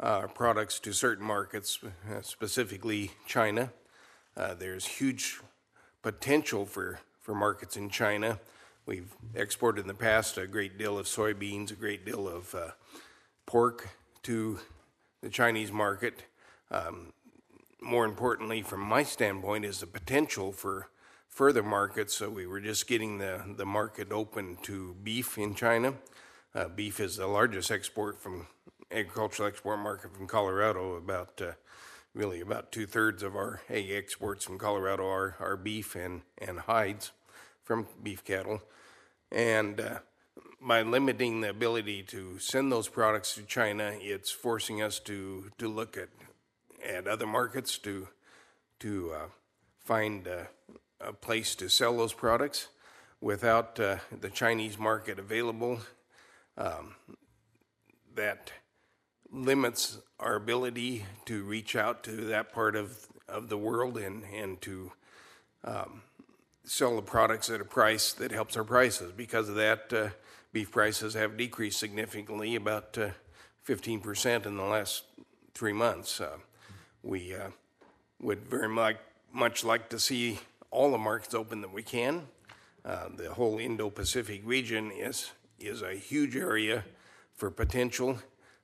[0.00, 3.72] uh, products to certain markets, uh, specifically China.
[4.38, 5.40] Uh, there's huge
[6.00, 8.38] potential for, for markets in China.
[8.86, 12.68] We've exported in the past a great deal of soybeans, a great deal of uh,
[13.46, 13.88] pork
[14.22, 14.60] to
[15.22, 16.22] the Chinese market.
[16.70, 17.12] Um,
[17.80, 20.88] more importantly, from my standpoint, is the potential for
[21.28, 22.14] further markets.
[22.14, 25.94] So we were just getting the, the market open to beef in China.
[26.54, 28.46] Uh, beef is the largest export from
[28.92, 30.94] agricultural export market from Colorado.
[30.94, 31.52] About uh,
[32.18, 36.58] really about two thirds of our ag exports from Colorado are, are beef and, and
[36.58, 37.12] hides
[37.62, 38.60] from beef cattle.
[39.30, 39.98] And uh,
[40.60, 45.68] by limiting the ability to send those products to China, it's forcing us to, to
[45.68, 46.08] look at,
[46.84, 48.08] at other markets to,
[48.80, 49.26] to uh,
[49.84, 50.46] find uh,
[51.00, 52.66] a place to sell those products
[53.20, 55.78] without uh, the Chinese market available.
[56.56, 56.96] Um,
[58.16, 58.50] that
[59.32, 64.60] limits our ability to reach out to that part of, of the world and, and
[64.62, 64.92] to
[65.64, 66.02] um,
[66.64, 69.12] sell the products at a price that helps our prices.
[69.12, 70.08] Because of that, uh,
[70.52, 73.10] beef prices have decreased significantly, about uh,
[73.66, 75.04] 15% in the last
[75.54, 76.20] three months.
[76.20, 76.38] Uh,
[77.02, 77.48] we uh,
[78.20, 78.96] would very much,
[79.32, 82.26] much like to see all the markets open that we can.
[82.84, 86.84] Uh, the whole Indo Pacific region is, is a huge area
[87.34, 88.18] for potential.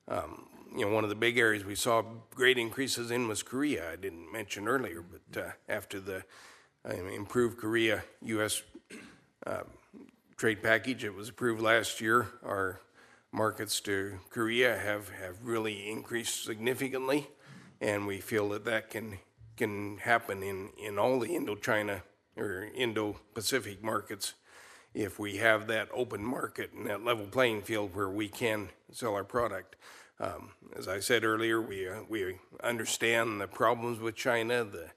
[0.09, 2.03] Um, you know, one of the big areas we saw
[2.35, 3.93] great increases in was Korea.
[3.93, 6.25] I didn't mention earlier, but uh, after the
[6.89, 8.63] uh, improved Korea U.S.
[9.47, 9.63] Uh,
[10.37, 12.29] trade package, it was approved last year.
[12.45, 12.81] Our
[13.31, 17.29] markets to Korea have, have really increased significantly,
[17.81, 19.19] and we feel that that can
[19.57, 22.03] can happen in, in all the Indochina
[22.37, 24.35] or Indo-Pacific markets
[24.93, 29.15] if we have that open market and that level playing field where we can sell
[29.15, 29.77] our product.
[30.21, 34.65] Um, as I said earlier, we uh, we understand the problems with China.
[34.65, 34.91] The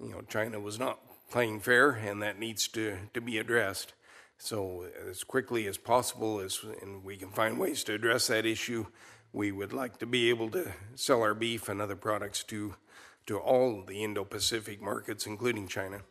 [0.00, 1.00] you know China was not
[1.30, 3.94] playing fair, and that needs to to be addressed.
[4.38, 8.86] So as quickly as possible, as and we can find ways to address that issue,
[9.32, 12.74] we would like to be able to sell our beef and other products to
[13.26, 16.02] to all the Indo-Pacific markets, including China.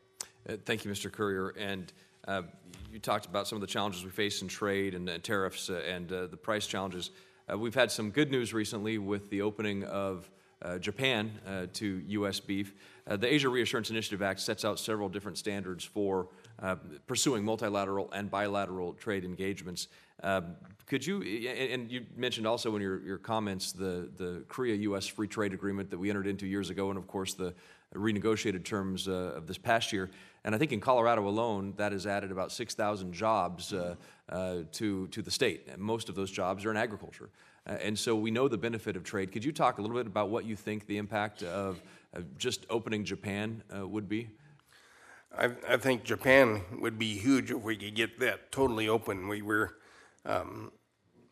[0.48, 1.12] Uh, thank you, Mr.
[1.12, 1.94] Currier, And
[2.28, 2.44] uh,
[2.92, 5.82] you talked about some of the challenges we face in trade and uh, tariffs uh,
[5.88, 7.12] and uh, the price challenges.
[7.52, 10.30] Uh, we've had some good news recently with the opening of
[10.62, 12.40] uh, Japan uh, to U.S.
[12.40, 12.74] beef.
[13.06, 16.30] Uh, the Asia Reassurance Initiative Act sets out several different standards for
[16.62, 16.76] uh,
[17.06, 19.90] pursuing multilateral and bilateral trade engagements.
[20.24, 25.06] Um, could you, and you mentioned also in your, your comments the, the Korea U.S.
[25.06, 27.54] Free Trade Agreement that we entered into years ago, and of course the
[27.94, 30.10] renegotiated terms uh, of this past year.
[30.46, 33.96] And I think in Colorado alone, that has added about 6,000 jobs uh,
[34.30, 35.68] uh, to, to the state.
[35.72, 37.30] And most of those jobs are in agriculture.
[37.66, 39.32] Uh, and so we know the benefit of trade.
[39.32, 42.66] Could you talk a little bit about what you think the impact of, of just
[42.70, 44.30] opening Japan uh, would be?
[45.38, 49.28] I, I, think Japan would be huge if we could get that totally open.
[49.28, 49.78] We were,
[50.26, 50.72] um,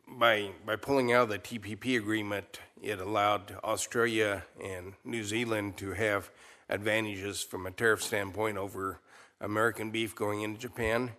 [0.08, 5.92] by, by pulling out of the TPP agreement, it allowed Australia and New Zealand to
[5.92, 6.30] have
[6.72, 9.00] advantages from a tariff standpoint over
[9.40, 11.12] American beef going into Japan.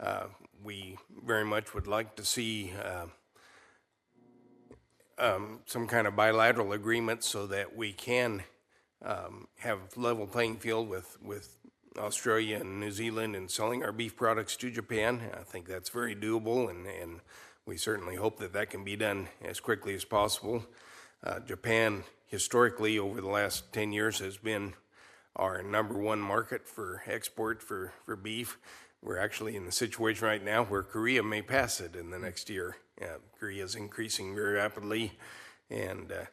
[0.00, 0.24] Uh,
[0.62, 3.06] we very much would like to see uh,
[5.18, 8.42] um, some kind of bilateral agreement so that we can
[9.04, 11.56] um, have level playing field with, with
[11.96, 15.20] Australia and New Zealand in selling our beef products to Japan.
[15.38, 17.20] I think that's very doable, and, and
[17.66, 20.64] we certainly hope that that can be done as quickly as possible.
[21.22, 24.74] Uh, Japan, historically, over the last 10 years, has been
[25.38, 28.58] our number one market for export for, for beef.
[29.02, 32.50] We're actually in the situation right now where Korea may pass it in the next
[32.50, 32.76] year.
[33.00, 35.12] Uh, Korea is increasing very rapidly,
[35.70, 36.24] and uh,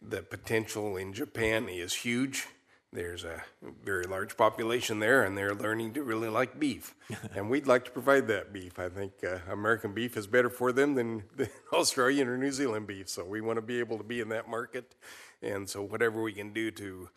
[0.00, 2.48] the potential in Japan is huge.
[2.92, 3.42] There's a
[3.84, 6.94] very large population there, and they're learning to really like beef.
[7.34, 8.78] and we'd like to provide that beef.
[8.78, 12.88] I think uh, American beef is better for them than, than Australian or New Zealand
[12.88, 13.08] beef.
[13.08, 14.96] So we want to be able to be in that market.
[15.40, 17.08] And so, whatever we can do to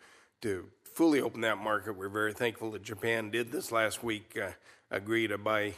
[0.42, 1.94] to fully open that market.
[1.94, 4.52] We're very thankful that Japan did this last week, uh,
[4.90, 5.74] agree to buy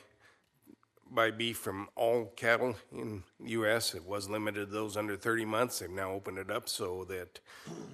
[1.11, 3.94] buy beef from all cattle in the U.S.
[3.94, 5.78] It was limited to those under 30 months.
[5.78, 7.40] They've now opened it up so that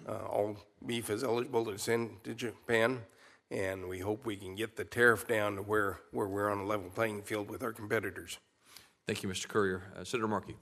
[0.06, 3.00] uh, all beef is eligible to send to Japan.
[3.52, 6.66] And we hope we can get the tariff down to where, where we're on a
[6.66, 8.38] level playing field with our competitors.
[9.06, 9.46] Thank you, Mr.
[9.46, 9.82] Currier.
[9.96, 10.56] Uh, Senator Markey.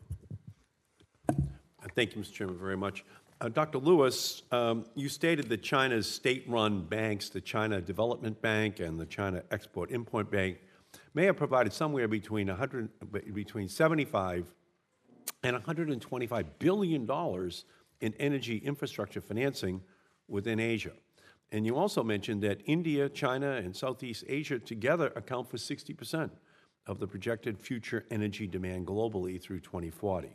[1.94, 2.32] Thank you, Mr.
[2.32, 3.02] Chairman, very much.
[3.42, 3.78] Uh, Dr.
[3.78, 9.06] Lewis, um, you stated that China's state run banks, the China Development Bank and the
[9.06, 10.58] China Export Import Bank,
[11.12, 12.88] may have provided somewhere between, 100,
[13.34, 14.46] between 75
[15.42, 17.64] and 125 billion dollars
[18.00, 19.82] in energy infrastructure financing
[20.28, 20.92] within Asia.
[21.50, 26.30] And you also mentioned that India, China, and Southeast Asia together account for 60%
[26.86, 30.28] of the projected future energy demand globally through 2040.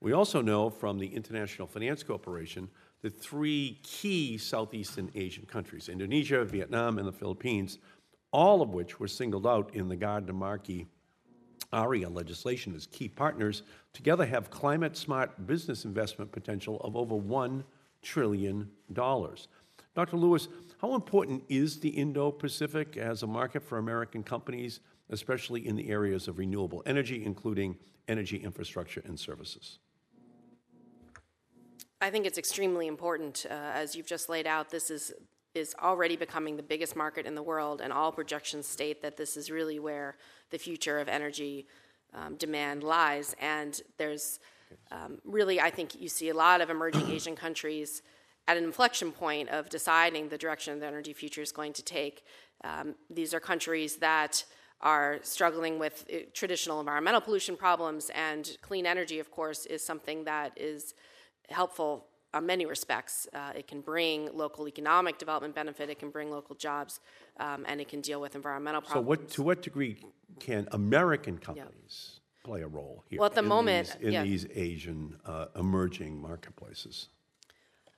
[0.00, 2.68] We also know from the International Finance Corporation
[3.02, 7.78] that three key Southeastern Asian countries, Indonesia, Vietnam, and the Philippines,
[8.30, 10.86] all of which were singled out in the Gardner-Markey
[11.72, 17.64] ARIA legislation as key partners, together have climate-smart business investment potential of over $1
[18.02, 18.70] trillion.
[18.92, 20.16] Dr.
[20.16, 20.48] Lewis,
[20.80, 26.28] how important is the Indo-Pacific as a market for American companies, especially in the areas
[26.28, 27.76] of renewable energy, including
[28.08, 29.78] energy infrastructure and services?
[32.00, 33.46] I think it's extremely important.
[33.48, 35.12] Uh, as you've just laid out, this is
[35.54, 39.36] is already becoming the biggest market in the world, and all projections state that this
[39.36, 40.16] is really where
[40.50, 41.66] the future of energy
[42.14, 43.34] um, demand lies.
[43.40, 44.38] And there's
[44.92, 48.02] um, really, I think you see a lot of emerging Asian countries
[48.46, 52.24] at an inflection point of deciding the direction the energy future is going to take.
[52.64, 54.44] Um, these are countries that
[54.80, 60.24] are struggling with uh, traditional environmental pollution problems, and clean energy, of course, is something
[60.24, 60.94] that is
[61.48, 63.28] helpful on many respects.
[63.34, 67.00] Uh, it can bring local economic development benefit, it can bring local jobs,
[67.38, 69.04] um, and it can deal with environmental problems.
[69.04, 70.02] So, what, to what degree
[70.38, 73.18] can American companies play a role here?
[73.18, 74.22] Well, at the in moment, these, in yeah.
[74.22, 77.08] these Asian uh, emerging marketplaces.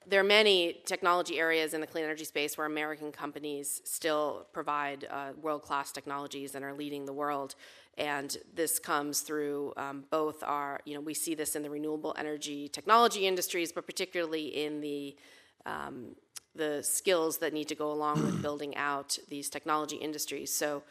[0.07, 5.07] There are many technology areas in the clean energy space where American companies still provide
[5.11, 7.55] uh, world class technologies and are leading the world.
[7.99, 12.15] And this comes through um, both our, you know, we see this in the renewable
[12.19, 15.17] energy technology industries, but particularly in the
[15.67, 16.17] um,
[16.55, 20.53] the skills that need to go along with building out these technology industries.
[20.53, 20.83] So,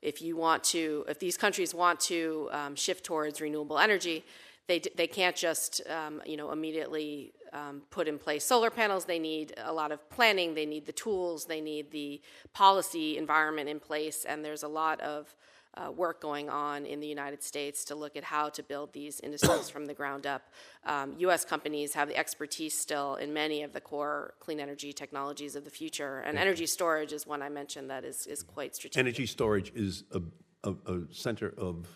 [0.00, 4.24] if you want to, if these countries want to um, shift towards renewable energy,
[4.68, 9.04] they they can't just um, you know immediately um, put in place solar panels.
[9.04, 10.54] They need a lot of planning.
[10.54, 11.46] They need the tools.
[11.46, 12.20] They need the
[12.52, 14.24] policy environment in place.
[14.24, 15.34] And there's a lot of
[15.74, 19.20] uh, work going on in the United States to look at how to build these
[19.20, 20.42] industries from the ground up.
[20.84, 21.44] Um, U.S.
[21.44, 25.70] companies have the expertise still in many of the core clean energy technologies of the
[25.70, 28.98] future, and energy storage is one I mentioned that is, is quite strategic.
[28.98, 30.22] Energy storage is a,
[30.64, 31.86] a, a center of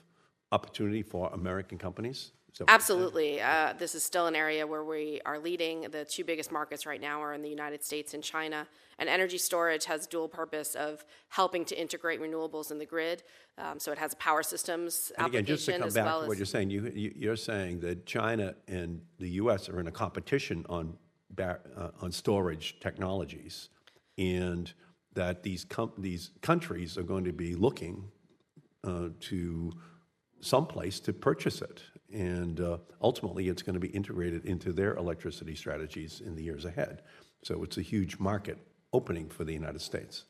[0.52, 2.32] opportunity for American companies?
[2.54, 3.40] So- Absolutely.
[3.40, 5.82] Uh, this is still an area where we are leading.
[5.90, 8.66] The two biggest markets right now are in the United States and China.
[8.98, 13.22] And energy storage has dual purpose of helping to integrate renewables in the grid.
[13.56, 16.18] Um, so it has a power systems And again, just to come as back well
[16.18, 19.68] to as what you're saying, you, you- you're saying that China and the U.S.
[19.70, 20.96] are in a competition on,
[21.38, 21.54] uh,
[22.02, 23.70] on storage technologies,
[24.18, 24.72] and
[25.14, 28.10] that these, com- these countries are going to be looking
[28.84, 29.72] uh, to
[30.40, 31.82] someplace to purchase it.
[32.12, 36.64] And uh, ultimately, it's going to be integrated into their electricity strategies in the years
[36.64, 37.02] ahead.
[37.42, 38.58] So it's a huge market
[38.92, 40.24] opening for the United States.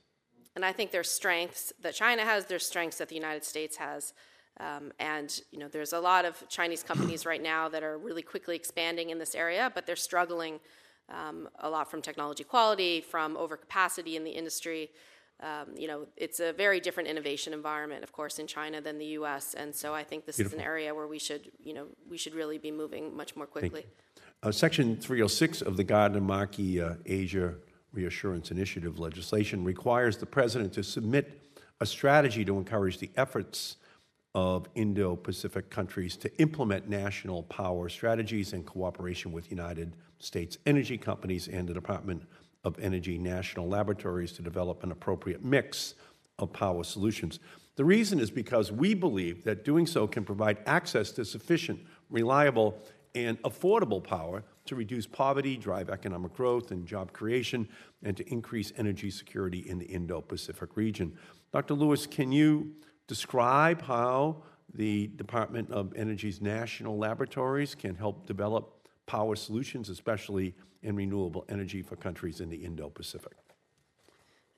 [0.55, 4.13] And I think there's strengths that China has, there's strengths that the United States has.
[4.61, 8.23] Um, and you know, there's a lot of Chinese companies right now that are really
[8.23, 10.61] quickly expanding in this area, but they're struggling
[11.09, 14.91] um, a lot from technology quality, from overcapacity in the industry.
[15.43, 19.07] Um, you know, it's a very different innovation environment, of course, in China than the
[19.07, 19.55] U.S.
[19.55, 22.35] And so I think this is an area where we should, you know, we should
[22.35, 23.85] really be moving much more quickly.
[24.45, 27.55] Uh, Section 306 of the Gardner-Markey uh, Asia
[27.93, 31.41] Reassurance Initiative legislation requires the president to submit
[31.81, 33.77] a strategy to encourage the efforts
[34.35, 41.49] of Indo-Pacific countries to implement national power strategies in cooperation with United States energy companies
[41.49, 42.23] and the Department
[42.65, 45.95] of Energy national laboratories to develop an appropriate mix
[46.39, 47.41] of power solutions.
[47.77, 52.79] The reason is because we believe that doing so can provide access to sufficient, reliable,
[53.15, 57.69] and affordable power to reduce poverty, drive economic growth and job creation,
[58.03, 61.17] and to increase energy security in the Indo Pacific region.
[61.53, 61.75] Dr.
[61.75, 62.73] Lewis, can you
[63.07, 64.43] describe how
[64.75, 71.83] the Department of Energy's national laboratories can help develop power solutions, especially in renewable energy
[71.83, 73.33] for countries in the Indo Pacific?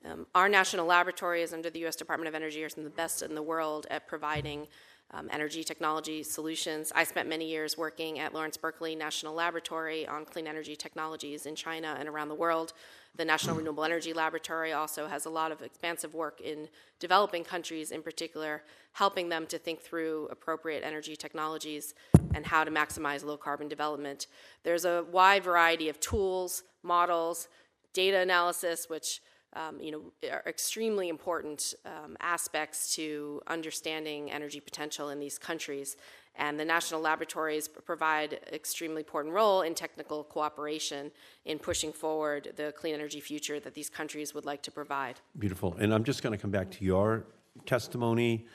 [0.05, 1.95] Um, our national laboratory is under the U.S.
[1.95, 4.67] Department of Energy are some of the best in the world at providing
[5.11, 6.91] um, energy technology solutions.
[6.95, 11.55] I spent many years working at Lawrence Berkeley National Laboratory on clean energy technologies in
[11.55, 12.73] China and around the world.
[13.17, 16.67] The National Renewable Energy Laboratory also has a lot of expansive work in
[16.99, 18.63] developing countries, in particular,
[18.93, 21.93] helping them to think through appropriate energy technologies
[22.33, 24.27] and how to maximize low carbon development.
[24.63, 27.47] There's a wide variety of tools, models,
[27.93, 29.21] data analysis, which
[29.53, 35.95] um, you know, are extremely important um, aspects to understanding energy potential in these countries.
[36.37, 41.11] And the national laboratories provide extremely important role in technical cooperation
[41.45, 45.21] in pushing forward the clean energy future that these countries would like to provide.
[45.39, 45.75] Beautiful.
[45.79, 47.25] And I'm just going to come back to your
[47.65, 48.47] testimony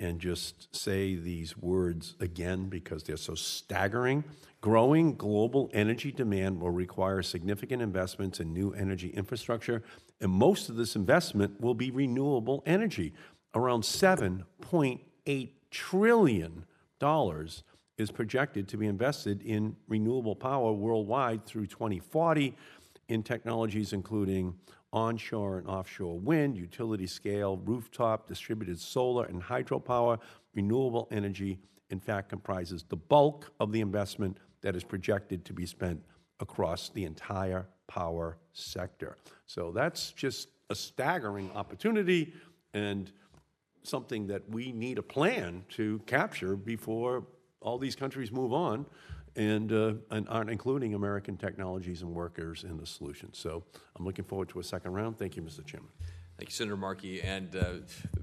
[0.00, 4.24] and just say these words again because they're so staggering.
[4.60, 9.82] Growing global energy demand will require significant investments in new energy infrastructure,
[10.20, 13.12] and most of this investment will be renewable energy.
[13.54, 16.64] Around $7.8 trillion
[17.98, 22.54] is projected to be invested in renewable power worldwide through 2040
[23.08, 24.54] in technologies including
[24.92, 30.18] onshore and offshore wind, utility scale, rooftop, distributed solar, and hydropower.
[30.54, 31.58] Renewable energy,
[31.90, 36.02] in fact, comprises the bulk of the investment that is projected to be spent
[36.40, 39.16] across the entire power sector.
[39.46, 42.32] So that's just a staggering opportunity
[42.74, 43.10] and
[43.88, 47.24] something that we need a plan to capture before
[47.60, 48.86] all these countries move on
[49.36, 53.32] and, uh, and aren't including American technologies and workers in the solution.
[53.32, 53.62] So
[53.96, 55.18] I'm looking forward to a second round.
[55.18, 55.64] Thank you, Mr.
[55.64, 55.90] Chairman.
[56.38, 57.20] Thank you, Senator Markey.
[57.20, 57.64] And uh,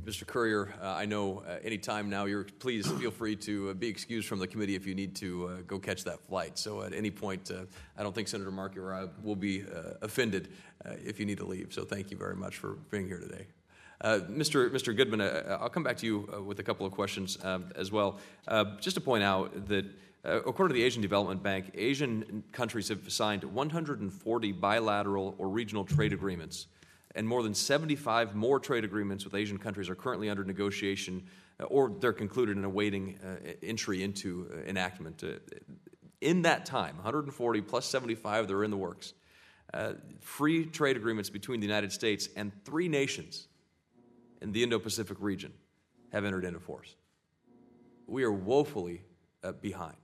[0.06, 0.26] Mr.
[0.26, 3.90] Currier, uh, I know uh, any time now, you're please feel free to uh, be
[3.90, 6.58] excused from the committee if you need to uh, go catch that flight.
[6.58, 7.66] So at any point, uh,
[7.98, 9.66] I don't think Senator Markey or I will be
[10.02, 10.50] offended
[11.04, 11.74] if you need to leave.
[11.74, 13.48] So thank you very much for being here today.
[14.04, 14.70] Mr.
[14.70, 14.96] Mr.
[14.96, 18.20] Goodman, I'll come back to you with a couple of questions um, as well.
[18.80, 19.86] just to point out that
[20.26, 25.86] uh, according to the Asian Development Bank, Asian countries have signed 140 bilateral or regional
[25.86, 26.66] trade agreements,
[27.14, 31.24] and more than 75 more trade agreements with Asian countries are currently under negotiation
[31.60, 35.24] uh, or they're concluded and awaiting uh, entry into uh, enactment.
[35.24, 35.34] Uh,
[36.22, 39.14] in that time, 140 plus 75 that are in the works,
[39.76, 43.48] uh, free trade agreements between the United States and three nations
[44.42, 45.54] in the Indo Pacific region
[46.12, 46.96] have entered into force.
[48.08, 49.02] We are woefully
[49.62, 49.98] behind.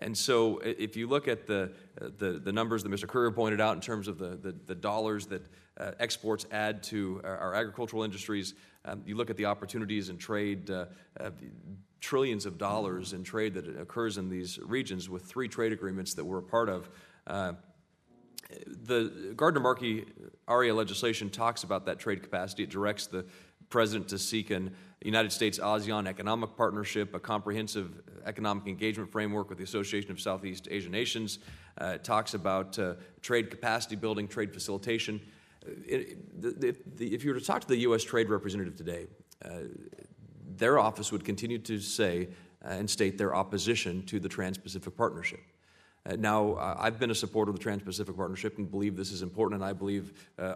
[0.00, 3.06] And so if you look at the, the, the, numbers that Mr.
[3.06, 5.42] Currier pointed out in terms of the, the, the dollars that
[5.78, 8.54] uh, exports add to our, our agricultural industries,
[8.86, 10.86] um, you look at the opportunities in trade, uh,
[11.18, 11.30] uh,
[12.00, 16.24] trillions of dollars in trade that occurs in these regions with three trade agreements that
[16.24, 16.88] we're a part of.
[17.26, 17.52] Uh,
[18.66, 20.06] the Gardner Markey
[20.48, 22.62] ARIA legislation talks about that trade capacity.
[22.62, 23.26] It directs the
[23.70, 29.56] president to seek an United States ASEAN economic partnership, a comprehensive economic engagement framework with
[29.56, 31.38] the Association of Southeast Asian Nations.
[31.80, 35.20] Uh, it talks about uh, trade capacity building, trade facilitation.
[35.66, 38.04] Uh, it, the, the, if you were to talk to the U.S.
[38.04, 39.06] trade representative today,
[39.42, 39.60] uh,
[40.56, 42.28] their office would continue to say
[42.62, 45.40] uh, and state their opposition to the Trans Pacific Partnership.
[46.04, 49.22] Uh, now, I've been a supporter of the Trans Pacific Partnership and believe this is
[49.22, 50.12] important, and I believe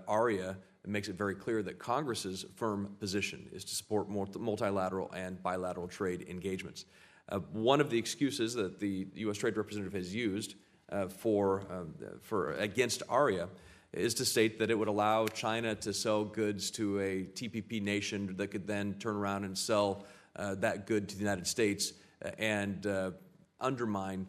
[0.06, 0.56] ARIA
[0.86, 6.26] makes it very clear that Congress's firm position is to support multilateral and bilateral trade
[6.28, 6.84] engagements.
[7.28, 9.38] Uh, one of the excuses that the U.S.
[9.38, 10.56] Trade Representative has used
[10.90, 13.48] uh, for, uh, for against ARIA
[13.94, 18.34] is to state that it would allow China to sell goods to a TPP nation
[18.36, 20.04] that could then turn around and sell
[20.36, 23.12] uh, that good to the United States uh, and uh,
[23.60, 24.26] undermine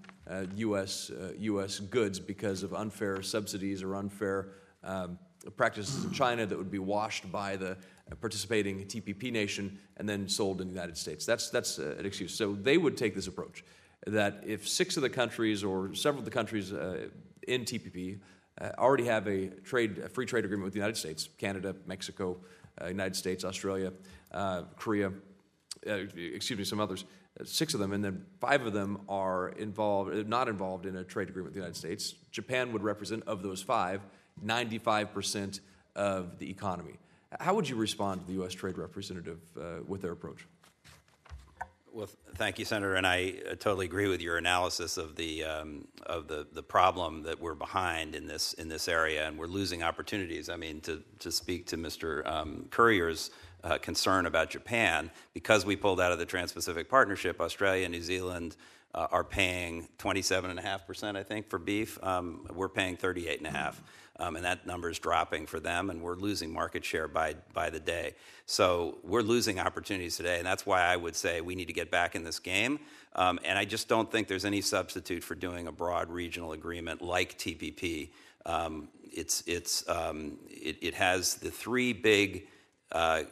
[0.56, 1.12] U.S.
[1.38, 1.80] U.S.
[1.80, 4.49] goods because of unfair subsidies or unfair
[4.84, 5.20] um,
[5.52, 7.78] practices in China that would be washed by the
[8.22, 11.26] participating TPP nation and then sold in the United States.
[11.26, 12.34] That's, that's uh, an excuse.
[12.34, 13.64] So they would take this approach
[14.06, 17.08] that if six of the countries or several of the countries uh,
[17.48, 18.20] in TPP
[18.62, 22.38] uh, already have a trade, a free trade agreement with the United States, Canada, Mexico,
[22.82, 23.91] uh, United States, Australia,
[24.32, 25.12] uh, Korea,
[25.88, 27.06] uh, excuse me, some others,
[27.43, 31.30] six of them, and then five of them are involved, not involved in a trade
[31.30, 32.16] agreement with the United States.
[32.32, 34.02] Japan would represent, of those five,
[34.44, 35.60] 95%
[35.96, 36.96] of the economy.
[37.40, 38.54] How would you respond to the U.S.
[38.54, 40.46] Trade Representative uh, with their approach?
[41.92, 45.88] Well, thank you, Senator, and I uh, totally agree with your analysis of the um,
[46.06, 49.82] of the, the problem that we're behind in this in this area, and we're losing
[49.82, 50.50] opportunities.
[50.50, 52.26] I mean, to to speak to Mr.
[52.28, 53.32] Um, Currier's
[53.64, 58.02] uh, concern about Japan, because we pulled out of the Trans-Pacific Partnership, Australia, and New
[58.02, 58.58] Zealand,
[58.94, 61.98] uh, are paying 27.5%, I think, for beef.
[62.04, 63.76] Um, we're paying 38.5%.
[64.18, 67.70] Um, and that number is dropping for them, and we're losing market share by, by
[67.70, 68.13] the day.
[68.45, 71.91] So we're losing opportunities today, and that's why I would say we need to get
[71.91, 72.80] back in this game.
[73.16, 77.01] Um, and I just don't think there's any substitute for doing a broad regional agreement
[77.01, 78.09] like TPP.
[78.45, 82.47] Um, it's, it's, um, it, it, has the three big
[82.91, 83.24] uh,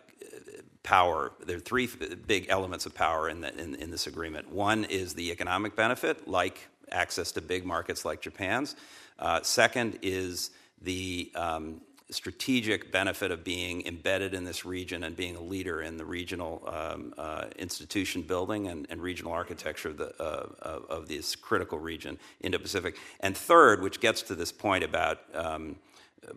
[0.82, 1.32] power.
[1.46, 1.88] There are three
[2.28, 4.52] big elements of power in, the, in, in this agreement.
[4.52, 8.76] One is the economic benefit, like access to big markets like Japan's.
[9.20, 10.52] Uh, second is
[10.84, 15.98] the um, strategic benefit of being embedded in this region and being a leader in
[15.98, 21.80] the regional um, uh, institution building and, regional architecture of, the, uh, of, this critical
[21.80, 22.98] region, Indo-Pacific.
[23.20, 25.78] And third, which gets to this point about um,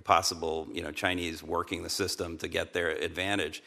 [0.04, 3.62] possible, you know, Chinese working the system to get their advantage,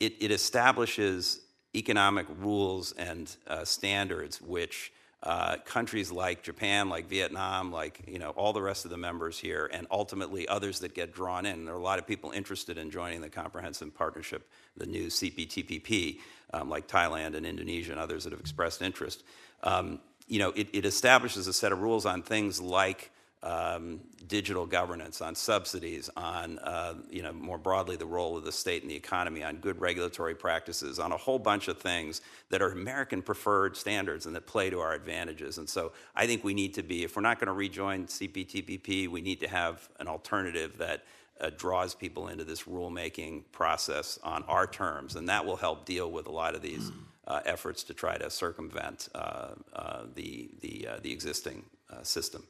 [0.00, 1.40] it, establishes
[1.74, 4.92] economic rules and uh, standards which
[5.22, 9.38] uh, countries like Japan, like Vietnam, like you know all the rest of the members
[9.38, 11.66] here, and ultimately others that get drawn in.
[11.66, 16.20] There are a lot of people interested in joining the comprehensive partnership, the new CPTPP,
[16.54, 19.22] um, like Thailand and Indonesia and others that have expressed interest.
[19.62, 23.10] Um, you know, it, it establishes a set of rules on things like
[23.42, 28.52] um, digital governance, on subsidies, on uh, you know more broadly the role of the
[28.52, 32.20] state in the economy, on good regulatory practices, on a whole bunch of things
[32.50, 35.58] that are American preferred standards and that play to our advantages.
[35.58, 39.08] And so I think we need to be, if we're not going to rejoin CPTPP,
[39.08, 41.04] we need to have an alternative that.
[41.40, 46.10] Uh, draws people into this rulemaking process on our terms, and that will help deal
[46.10, 46.92] with a lot of these
[47.30, 51.64] uh, efforts to try to circumvent uh, uh, the the uh, the existing
[52.02, 52.44] system.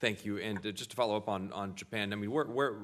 [0.00, 0.38] Thank you.
[0.38, 2.74] And uh, just to follow up on, on Japan, I mean, where, where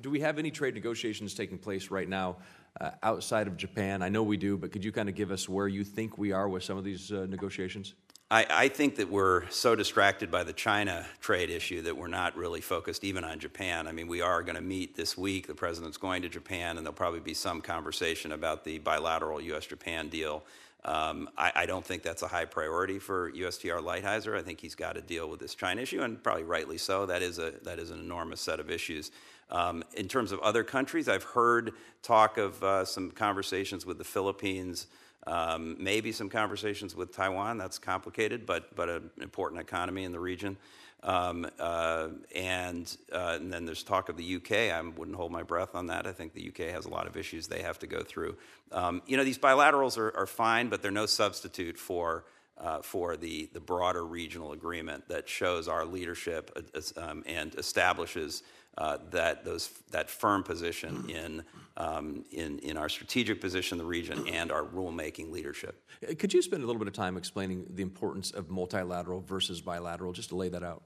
[0.00, 2.38] do we have any trade negotiations taking place right now
[2.80, 4.02] uh, outside of Japan?
[4.02, 6.32] I know we do, but could you kind of give us where you think we
[6.32, 7.94] are with some of these uh, negotiations?
[8.28, 12.36] I, I, think that we're so distracted by the China trade issue that we're not
[12.36, 13.86] really focused even on Japan.
[13.86, 15.46] I mean, we are going to meet this week.
[15.46, 19.66] The president's going to Japan, and there'll probably be some conversation about the bilateral U.S.
[19.66, 20.42] Japan deal
[20.86, 24.38] um, I, I, don't think that's a high priority for USTR Lighthizer.
[24.38, 27.06] I think he's got to deal with this China issue, and probably rightly so.
[27.06, 29.10] That is a that is an enormous set of issues.
[29.50, 31.72] Um, in terms of other countries, I've heard
[32.02, 34.86] talk of uh, some conversations with the Philippines,
[35.26, 37.58] um, maybe some conversations with Taiwan.
[37.58, 40.56] That's complicated, but but an important economy in the region.
[41.02, 44.72] Um, uh, and, uh, and, then there's talk of the UK.
[44.74, 46.06] I wouldn't hold my breath on that.
[46.06, 48.36] I think the UK has a lot of issues they have to go through.
[48.72, 52.24] Um, you know, these bilaterals are, are, fine, but they're no substitute for.
[52.58, 58.42] Uh, for the, the broader regional agreement that shows our leadership uh, um, and establishes
[58.78, 61.42] uh, that those that firm position in,
[61.76, 65.82] um, in in our strategic position in the region and our rulemaking leadership.
[66.18, 70.12] Could you spend a little bit of time explaining the importance of multilateral versus bilateral,
[70.12, 70.82] just to lay that out?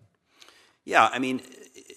[0.91, 1.41] Yeah, I mean,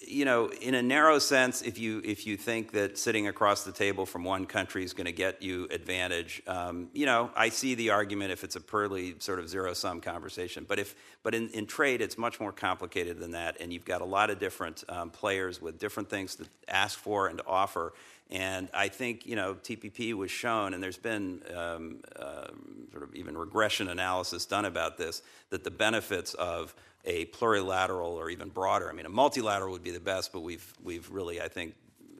[0.06, 3.72] you know, in a narrow sense, if you if you think that sitting across the
[3.72, 7.74] table from one country is going to get you advantage, um, you know, I see
[7.74, 10.64] the argument if it's a purely sort of zero sum conversation.
[10.68, 14.00] But if but in, in trade, it's much more complicated than that, and you've got
[14.00, 17.94] a lot of different um, players with different things to ask for and to offer.
[18.30, 22.46] And I think you know TPP was shown, and there's been um, uh,
[22.92, 25.20] sort of even regression analysis done about this
[25.50, 28.88] that the benefits of a plurilateral or even broader.
[28.88, 31.74] I mean, a multilateral would be the best, but we've we've really, I think,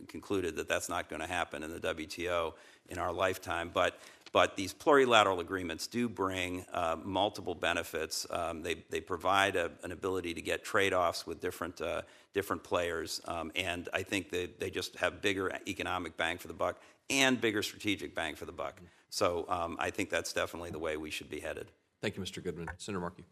[0.09, 2.55] concluded that that's not going to happen in the WTO
[2.89, 3.71] in our lifetime.
[3.73, 3.99] But
[4.33, 8.27] but these plurilateral agreements do bring uh, multiple benefits.
[8.31, 12.03] Um, they they provide a, an ability to get trade-offs with different uh,
[12.35, 16.55] different players, um, and I think they they just have bigger economic bang for the
[16.55, 16.81] buck
[17.11, 18.81] and bigger strategic bang for the buck.
[19.11, 21.71] So um, I think that's definitely the way we should be headed.
[22.01, 22.43] Thank you, Mr.
[22.43, 22.69] Goodman.
[22.79, 23.25] Senator Markey.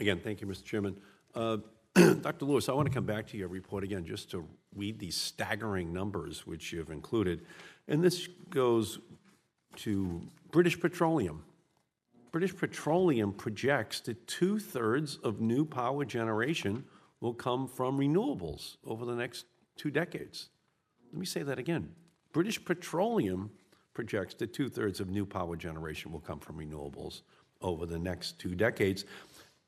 [0.00, 0.64] Again, thank you, Mr.
[0.64, 0.96] Chairman.
[1.34, 1.58] Uh,
[1.94, 2.46] Dr.
[2.46, 5.92] Lewis, I want to come back to your report again just to read these staggering
[5.92, 7.44] numbers which you've included.
[7.86, 8.98] And this goes
[9.76, 10.22] to
[10.52, 11.44] British Petroleum.
[12.32, 16.84] British Petroleum projects that two thirds of new power generation
[17.20, 19.44] will come from renewables over the next
[19.76, 20.48] two decades.
[21.12, 21.90] Let me say that again.
[22.32, 23.50] British Petroleum
[23.92, 27.20] projects that two thirds of new power generation will come from renewables
[27.62, 29.04] over the next two decades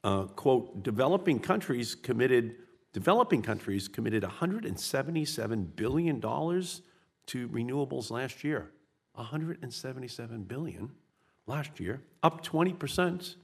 [0.05, 2.57] uh, quote, developing countries committed,
[2.92, 6.82] developing countries committed 177 billion dollars
[7.26, 8.70] to renewables last year.
[9.14, 10.90] 177 billion
[11.46, 13.36] last year, up 20%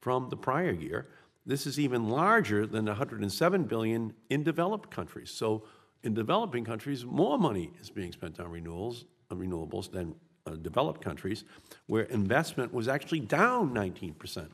[0.00, 1.08] from the prior year.
[1.44, 5.30] This is even larger than 107 billion in developed countries.
[5.30, 5.64] So
[6.02, 10.14] in developing countries, more money is being spent on renewables, on renewables than
[10.46, 11.44] uh, developed countries,
[11.86, 14.48] where investment was actually down 19%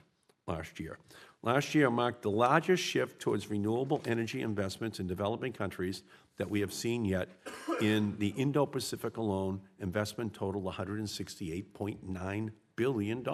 [0.46, 0.98] last year.
[1.45, 6.05] Last year marked the largest shift towards renewable energy investments in developing countries
[6.36, 7.28] that we have seen yet.
[7.80, 13.24] In the Indo Pacific alone, investment totaled $168.9 billion.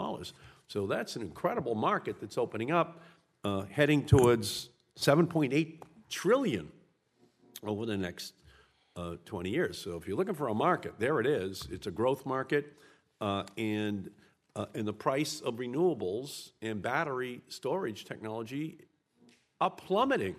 [0.69, 3.03] So that's an incredible market that's opening up,
[3.45, 6.71] uh, heading towards 7.8 trillion
[7.63, 8.33] over the next
[8.97, 9.79] uh, 20 years.
[9.79, 11.69] So if you're looking for a market, there it is.
[11.71, 12.73] It's a growth market,
[13.21, 14.11] uh, and
[14.59, 18.77] uh, and the price of renewables and battery storage technology
[19.61, 20.35] are plummeting.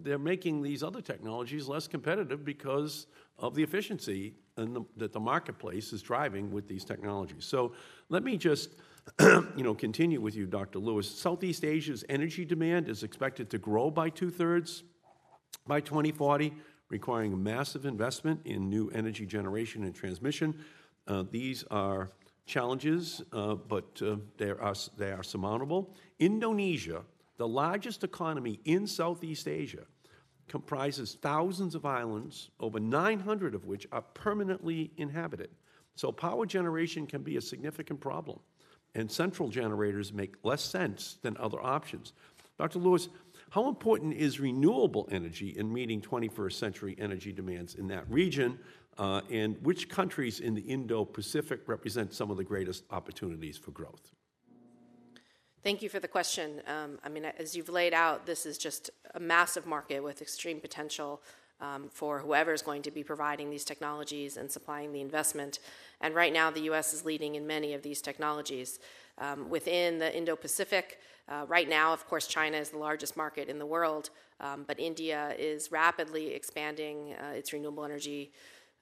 [0.00, 3.06] they're making these other technologies less competitive because
[3.38, 7.44] of the efficiency the, that the marketplace is driving with these technologies.
[7.44, 7.72] So
[8.08, 8.70] let me just
[9.20, 10.80] you know, continue with you, Dr.
[10.80, 11.08] Lewis.
[11.08, 14.82] Southeast Asia's energy demand is expected to grow by two thirds
[15.66, 16.52] by 2040,
[16.90, 20.54] requiring massive investment in new energy generation and transmission.
[21.06, 22.10] Uh, these are
[22.48, 25.94] challenges, uh, but uh, they, are, they are surmountable.
[26.18, 27.02] Indonesia,
[27.36, 29.84] the largest economy in Southeast Asia,
[30.48, 35.50] comprises thousands of islands, over 900 of which are permanently inhabited.
[35.94, 38.40] So power generation can be a significant problem,
[38.94, 42.14] and central generators make less sense than other options.
[42.58, 42.78] Dr.
[42.78, 43.08] Lewis,
[43.50, 48.58] how important is renewable energy in meeting 21st century energy demands in that region?
[48.98, 53.70] Uh, and which countries in the Indo Pacific represent some of the greatest opportunities for
[53.70, 54.10] growth?
[55.62, 56.62] Thank you for the question.
[56.66, 60.60] Um, I mean, as you've laid out, this is just a massive market with extreme
[60.60, 61.20] potential
[61.60, 65.58] um, for whoever is going to be providing these technologies and supplying the investment.
[66.00, 66.92] And right now, the U.S.
[66.92, 68.78] is leading in many of these technologies.
[69.18, 73.48] Um, within the Indo Pacific, uh, right now, of course, China is the largest market
[73.48, 78.32] in the world, um, but India is rapidly expanding uh, its renewable energy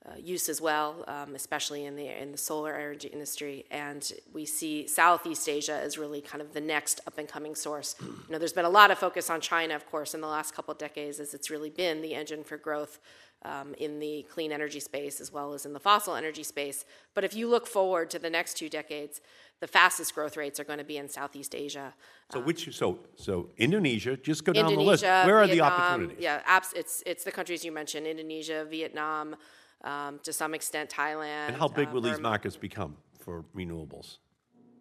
[0.04, 3.64] uh, use as well, um, especially in the in the solar energy industry.
[3.70, 7.96] And we see Southeast Asia as really kind of the next up and coming source.
[8.00, 10.54] You know, there's been a lot of focus on China, of course, in the last
[10.54, 12.98] couple of decades, as it's really been the engine for growth.
[13.42, 16.84] Um, in the clean energy space as well as in the fossil energy space.
[17.14, 19.20] But if you look forward to the next two decades,
[19.60, 21.94] the fastest growth rates are going to be in Southeast Asia.
[22.32, 25.04] So which so so Indonesia, just go down Indonesia, the list.
[25.04, 26.16] Where Vietnam, are the opportunities?
[26.18, 29.36] Yeah, abs- it's it's the countries you mentioned: Indonesia, Vietnam,
[29.84, 31.48] um, to some extent Thailand.
[31.48, 34.18] And how big uh, will these markets become for renewables?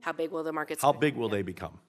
[0.01, 0.81] How big will the markets?
[0.81, 1.35] How big will yeah.
[1.35, 1.79] they become?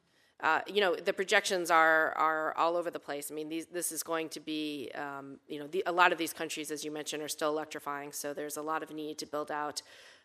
[0.41, 3.31] Uh, you know, the projections are are all over the place.
[3.31, 6.19] I mean, these, this is going to be, um, you know, the, a lot of
[6.19, 8.13] these countries, as you mentioned, are still electrifying.
[8.13, 9.81] So there's a lot of need to build out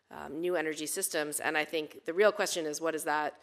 [0.09, 1.39] um, new energy systems.
[1.39, 3.36] And I think the real question is, what is that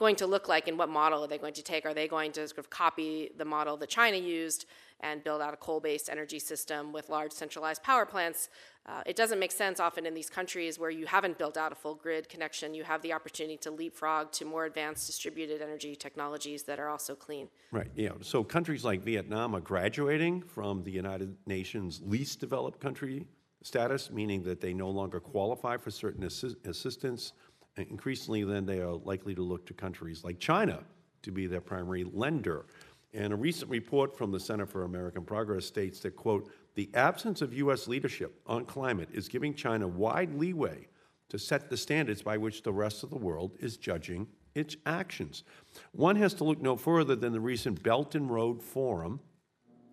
[0.00, 1.84] going to look like, and what model are they going to take?
[1.86, 4.64] Are they going to sort of copy the model that China used
[5.00, 8.48] and build out a coal-based energy system with large centralized power plants?
[8.86, 11.74] Uh, it doesn't make sense often in these countries where you haven't built out a
[11.74, 12.72] full grid connection.
[12.72, 17.14] You have the opportunity to leapfrog to more advanced distributed energy technologies that are also
[17.14, 17.48] clean.
[17.70, 17.90] Right.
[17.94, 18.12] Yeah.
[18.22, 23.26] So countries like Vietnam are graduating from the United Nations least developed country
[23.62, 27.34] status, meaning that they no longer qualify for certain assistance.
[27.76, 30.82] Increasingly, then they are likely to look to countries like China
[31.22, 32.66] to be their primary lender.
[33.12, 37.42] And a recent report from the Center for American Progress states that, quote, the absence
[37.42, 37.88] of U.S.
[37.88, 40.86] leadership on climate is giving China wide leeway
[41.28, 45.44] to set the standards by which the rest of the world is judging its actions.
[45.92, 49.20] One has to look no further than the recent Belt and Road Forum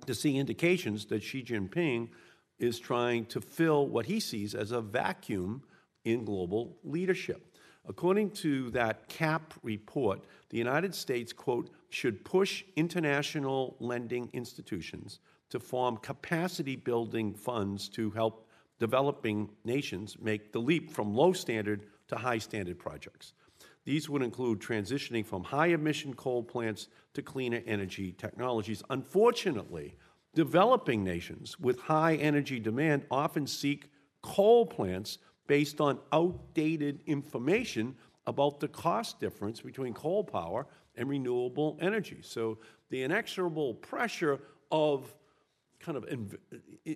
[0.06, 2.10] to see indications that Xi Jinping
[2.60, 5.62] is trying to fill what he sees as a vacuum
[6.06, 7.56] in global leadership.
[7.90, 15.20] According to that CAP report, the United States, quote, should push international lending institutions
[15.50, 18.48] to form capacity building funds to help
[18.80, 23.34] developing nations make the leap from low standard to high standard projects.
[23.86, 28.84] These would include transitioning from high emission coal plants to cleaner energy technologies.
[28.90, 29.96] Unfortunately,
[30.36, 33.90] developing nations with high energy demand often seek
[34.22, 37.95] coal plants based on outdated information
[38.26, 42.20] about the cost difference between coal power and renewable energy.
[42.22, 44.39] So the inexorable pressure
[44.72, 45.14] of
[45.80, 46.32] kind of in,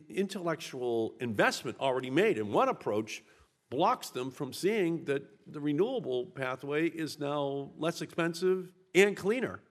[0.09, 3.23] intellectual investment already made in one approach
[3.69, 9.61] blocks them from seeing that the renewable pathway is now less expensive and cleaner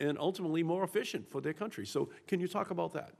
[0.00, 1.86] and ultimately more efficient for their country.
[1.86, 3.12] So, can you talk about that?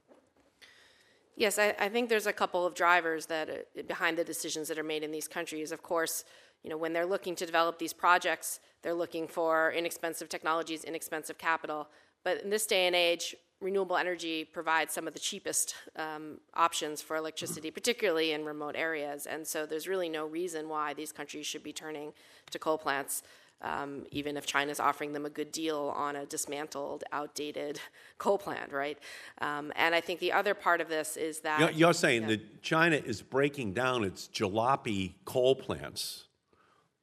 [1.40, 4.78] Yes, I, I think there's a couple of drivers that uh, behind the decisions that
[4.78, 5.72] are made in these countries.
[5.72, 6.26] Of course,
[6.62, 11.38] you know when they're looking to develop these projects, they're looking for inexpensive technologies, inexpensive
[11.38, 11.88] capital.
[12.24, 17.00] But in this day and age, renewable energy provides some of the cheapest um, options
[17.00, 19.24] for electricity, particularly in remote areas.
[19.24, 22.12] And so there's really no reason why these countries should be turning
[22.50, 23.22] to coal plants,
[23.62, 27.80] um, even if China's offering them a good deal on a dismantled, outdated
[28.18, 28.98] coal plant, right?
[29.40, 31.60] Um, and I think the other part of this is that.
[31.60, 32.28] You're, you're saying yeah.
[32.28, 36.24] that China is breaking down its jalopy coal plants,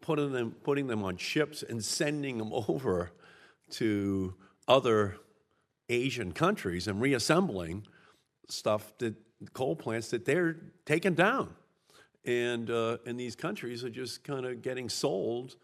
[0.01, 3.12] putting them, putting them on ships, and sending them over
[3.70, 4.34] to
[4.68, 5.18] other
[5.89, 7.86] Asian countries and reassembling
[8.49, 9.16] stuff that
[9.53, 11.53] coal plants that they're taking down.
[12.26, 15.55] And, uh, and these countries are just kind of getting sold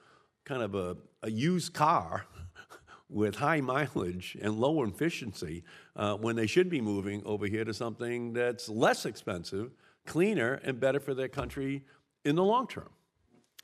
[0.45, 2.25] kind of a, a used car
[3.09, 5.63] with high mileage and lower efficiency
[5.95, 9.71] uh, when they should be moving over here to something that's less expensive,
[10.05, 11.83] cleaner, and better for their country
[12.25, 12.89] in the long term.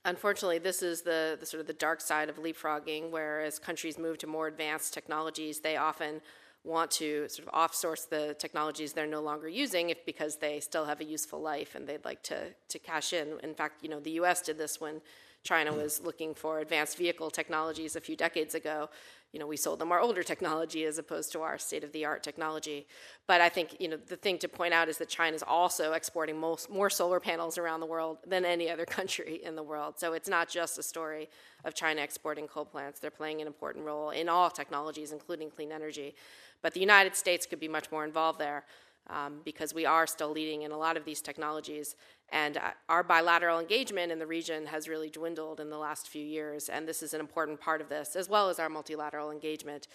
[0.06, 3.98] Unfortunately, this is the, the sort of the dark side of leapfrogging, where as countries
[3.98, 6.22] move to more advanced technologies, they often
[6.64, 10.86] want to sort of off-source the technologies they're no longer using if because they still
[10.86, 13.40] have a useful life and they'd like to to cash in.
[13.44, 14.42] In fact, you know, the U.S.
[14.42, 15.02] did this when
[15.44, 15.82] China mm.
[15.82, 18.90] was looking for advanced vehicle technologies a few decades ago.
[19.32, 22.88] You know, we sold them our older technology as opposed to our state-of-the-art technology.
[23.28, 25.94] But I think you know the thing to point out is that China is also
[25.94, 30.00] exporting most, more solar panels around the world than any other country in the world.
[30.00, 31.30] So it's not just a story
[31.64, 33.00] of China exporting coal plants.
[33.00, 36.16] They're playing an important role in all technologies, including clean energy.
[36.62, 38.66] But the United States could be much more involved there
[39.10, 41.96] um, because we are still leading in a lot of these technologies.
[42.32, 46.26] And uh, our bilateral engagement in the region has really dwindled in the last few
[46.26, 49.88] years, and this is an important part of this, as well as our multilateral engagement.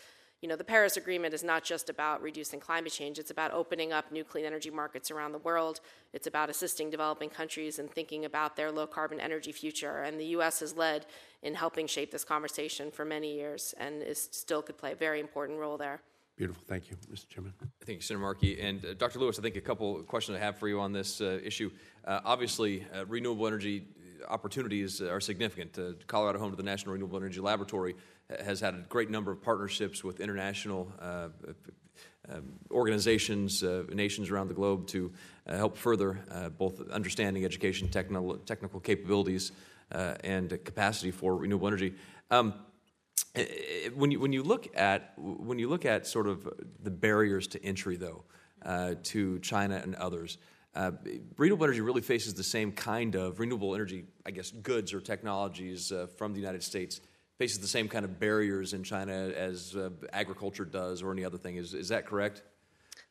[0.45, 3.93] You know, the Paris Agreement is not just about reducing climate change, it's about opening
[3.93, 5.81] up new clean energy markets around the world.
[6.13, 10.03] It's about assisting developing countries and thinking about their low carbon energy future.
[10.03, 10.61] And the U.S.
[10.61, 11.07] has led
[11.43, 15.19] in helping shape this conversation for many years and is, still could play a very
[15.19, 16.03] important role there.
[16.37, 16.65] Beautiful.
[16.67, 17.29] Thank you, Mr.
[17.29, 17.53] Chairman.
[17.87, 18.61] Thank you, Senator Markey.
[18.61, 19.21] And uh, Dr.
[19.21, 21.71] Lewis, I think a couple questions I have for you on this uh, issue.
[22.05, 23.87] Uh, obviously, uh, renewable energy
[24.29, 25.79] opportunities are significant.
[25.79, 27.95] Uh, Colorado, home to the National Renewable Energy Laboratory,
[28.45, 31.29] has had a great number of partnerships with international uh,
[32.29, 33.63] um, organizations,
[33.93, 35.13] nations around the globe to
[35.47, 36.19] help further
[36.59, 39.53] both understanding, education, technical, technical capabilities,
[39.93, 41.95] and capacity for renewable energy.
[42.31, 42.55] Um,
[43.95, 46.49] when you when you look at when you look at sort of
[46.83, 48.25] the barriers to entry though
[48.65, 50.39] uh, to China and others,
[50.75, 50.93] uh,
[51.37, 55.93] renewable energy really faces the same kind of renewable energy, I guess, goods or technologies
[55.93, 57.01] uh, from the United States
[57.39, 61.39] faces the same kind of barriers in China as uh, agriculture does or any other
[61.39, 61.57] thing.
[61.57, 62.43] Is is that correct?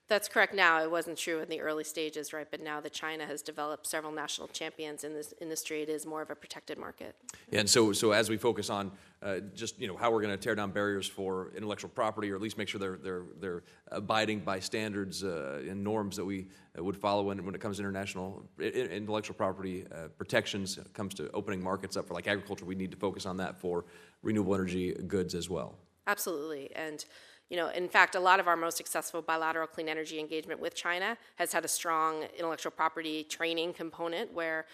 [0.09, 0.83] That's correct now.
[0.83, 2.47] It wasn't true in the early stages, right?
[2.49, 6.21] But now that China has developed several national champions in this industry, it is more
[6.21, 7.15] of a protected market.
[7.49, 8.91] Yeah, and so, so as we focus on
[9.23, 12.35] uh, just you know how we're going to tear down barriers for intellectual property, or
[12.35, 16.47] at least make sure they're they're they're abiding by standards uh, and norms that we
[16.77, 20.75] uh, would follow when, when it comes to international intellectual property uh, protections.
[20.75, 23.37] When it comes to opening markets up for like agriculture, we need to focus on
[23.37, 23.85] that for
[24.21, 25.75] renewable energy goods as well.
[26.05, 27.05] Absolutely, and
[27.49, 30.75] you know, in fact, a lot of our most successful bilateral clean energy engagement with
[30.75, 34.65] China has had a strong intellectual property training component where,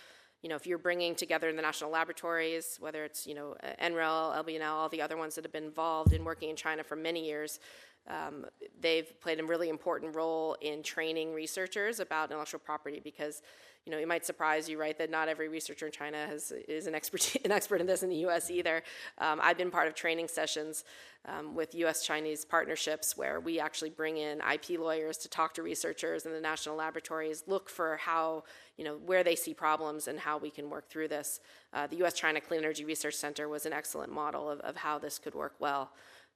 [0.42, 4.72] you know, if you're bringing together the national laboratories, whether it's, you know, NREL, LBNL,
[4.72, 7.60] all the other ones that have been involved in working in China for many years,
[8.08, 8.46] um,
[8.82, 13.42] they've played a really important role in training researchers about intellectual property because
[13.86, 16.86] you know, it might surprise you, right, that not every researcher in China has, is
[16.86, 18.52] an expert, an expert in this in the U.S.
[18.52, 18.84] either.
[19.18, 20.84] Um, I've been part of training sessions
[21.26, 26.26] um, with U.S.-Chinese partnerships where we actually bring in IP lawyers to talk to researchers
[26.26, 28.44] in the national laboratories, look for how,
[28.78, 31.40] you know, where they see problems and how we can work through this.
[31.74, 35.18] Uh, the U.S.-China Clean Energy Research Center was an excellent model of, of how this
[35.18, 35.92] could work well.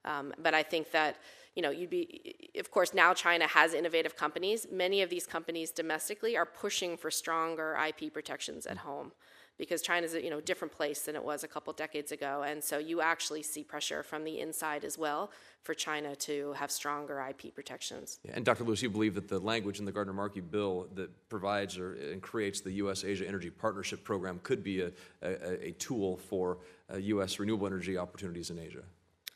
[0.06, 1.18] Um, but I think that
[1.56, 4.66] you know, you'd be, of course, now China has innovative companies.
[4.72, 9.12] Many of these companies domestically are pushing for stronger IP protections at home
[9.58, 12.64] because China's a you know different place than it was a couple decades ago, and
[12.64, 15.32] so you actually see pressure from the inside as well
[15.62, 18.20] for China to have stronger IP protections.
[18.24, 18.64] Yeah, and Dr.
[18.64, 22.22] Lewis, you believe that the language in the Gardner Markey bill that provides or and
[22.22, 23.04] creates the U.S.
[23.04, 24.92] Asia Energy Partnership Program could be a,
[25.22, 26.58] a, a tool for
[26.92, 27.38] uh, U.S.
[27.38, 28.84] renewable energy opportunities in Asia.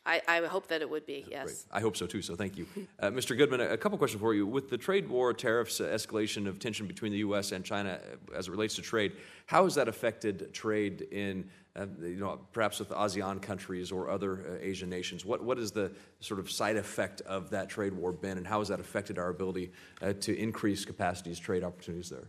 [0.08, 1.44] I, I hope that it would be, yes.
[1.44, 1.64] Great.
[1.70, 2.66] I hope so too, so thank you.
[2.98, 3.36] Uh, Mr.
[3.36, 4.46] Goodman, a, a couple questions for you.
[4.46, 7.52] With the trade war, tariffs, uh, escalation of tension between the U.S.
[7.52, 8.00] and China
[8.32, 9.12] uh, as it relates to trade,
[9.44, 14.56] how has that affected trade in, uh, you know, perhaps with ASEAN countries or other
[14.56, 15.26] uh, Asian nations?
[15.26, 18.60] What, what is the sort of side effect of that trade war been, and how
[18.60, 22.28] has that affected our ability uh, to increase capacities, trade opportunities there?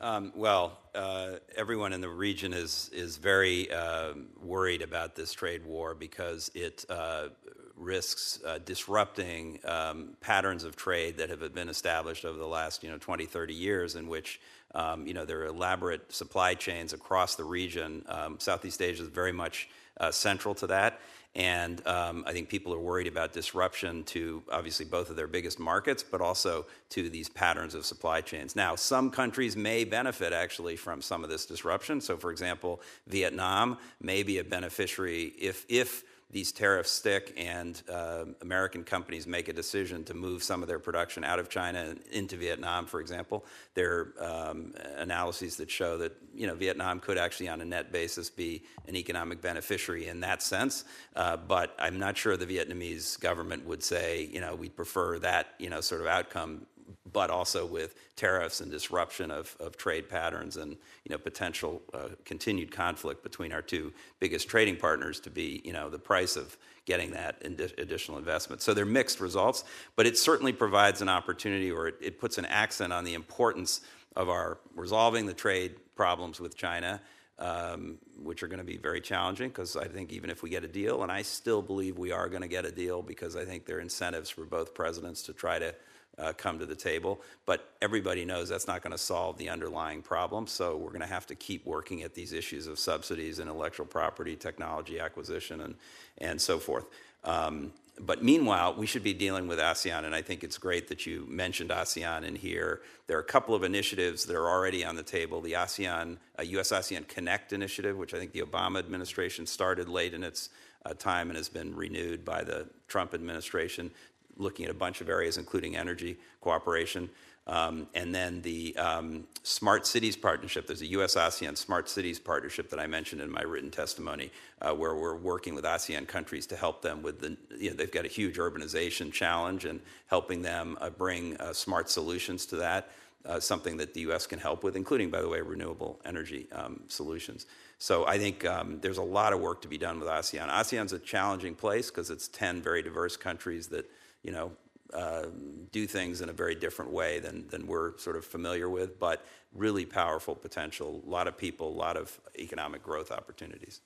[0.00, 5.64] Um, well, uh, everyone in the region is is very uh, worried about this trade
[5.64, 7.28] war because it uh,
[7.76, 12.90] risks uh, disrupting um, patterns of trade that have been established over the last you
[12.90, 14.40] know 20, 30 years, in which
[14.74, 18.04] um, you know there are elaborate supply chains across the region.
[18.08, 19.68] Um, Southeast Asia is very much
[19.98, 21.00] uh, central to that.
[21.34, 25.58] And um, I think people are worried about disruption to obviously both of their biggest
[25.58, 28.54] markets, but also to these patterns of supply chains.
[28.54, 32.02] Now, some countries may benefit actually from some of this disruption.
[32.02, 38.24] So, for example, Vietnam may be a beneficiary if, if these tariffs stick and uh,
[38.40, 42.00] American companies make a decision to move some of their production out of China and
[42.10, 47.18] into Vietnam, for example, there are um, analyses that show that you know Vietnam could
[47.18, 50.84] actually, on a net basis, be an economic beneficiary in that sense.
[51.14, 55.48] Uh, but I'm not sure the Vietnamese government would say, you know, we prefer that
[55.58, 56.66] you know sort of outcome
[57.12, 60.72] but also with tariffs and disruption of, of trade patterns and
[61.04, 65.72] you know potential uh, continued conflict between our two biggest trading partners to be you
[65.72, 68.60] know the price of getting that additional investment.
[68.60, 69.62] So they're mixed results,
[69.94, 73.82] but it certainly provides an opportunity or it, it puts an accent on the importance
[74.16, 77.00] of our resolving the trade problems with China.
[77.38, 80.62] Um, which are going to be very challenging because I think even if we get
[80.62, 83.44] a deal, and I still believe we are going to get a deal because I
[83.44, 85.74] think there are incentives for both presidents to try to
[86.22, 87.20] uh, come to the table.
[87.46, 90.46] But everybody knows that's not going to solve the underlying problem.
[90.46, 94.36] So we're going to have to keep working at these issues of subsidies, intellectual property,
[94.36, 95.74] technology acquisition, and,
[96.18, 96.86] and so forth.
[97.24, 101.04] Um, but meanwhile, we should be dealing with ASEAN, and I think it's great that
[101.04, 102.80] you mentioned ASEAN in here.
[103.06, 105.40] There are a couple of initiatives that are already on the table.
[105.40, 106.72] The ASEAN, uh, U.S.
[106.72, 110.48] ASEAN Connect initiative, which I think the Obama administration started late in its
[110.84, 113.90] uh, time and has been renewed by the Trump administration
[114.36, 117.10] looking at a bunch of areas, including energy cooperation.
[117.46, 120.66] Um, and then the um, Smart Cities Partnership.
[120.66, 124.30] There's a US ASEAN Smart Cities Partnership that I mentioned in my written testimony,
[124.60, 127.90] uh, where we're working with ASEAN countries to help them with the, you know, they've
[127.90, 132.90] got a huge urbanization challenge and helping them uh, bring uh, smart solutions to that.
[133.24, 134.26] Uh, something that the U.S.
[134.26, 137.46] can help with, including, by the way, renewable energy um, solutions.
[137.78, 140.48] So I think um, there's a lot of work to be done with ASEAN.
[140.48, 143.88] ASEAN's a challenging place because it's 10 very diverse countries that
[144.22, 144.52] you know,
[144.92, 145.26] uh,
[145.70, 149.24] do things in a very different way than, than we're sort of familiar with, but
[149.54, 153.80] really powerful potential, a lot of people, a lot of economic growth opportunities.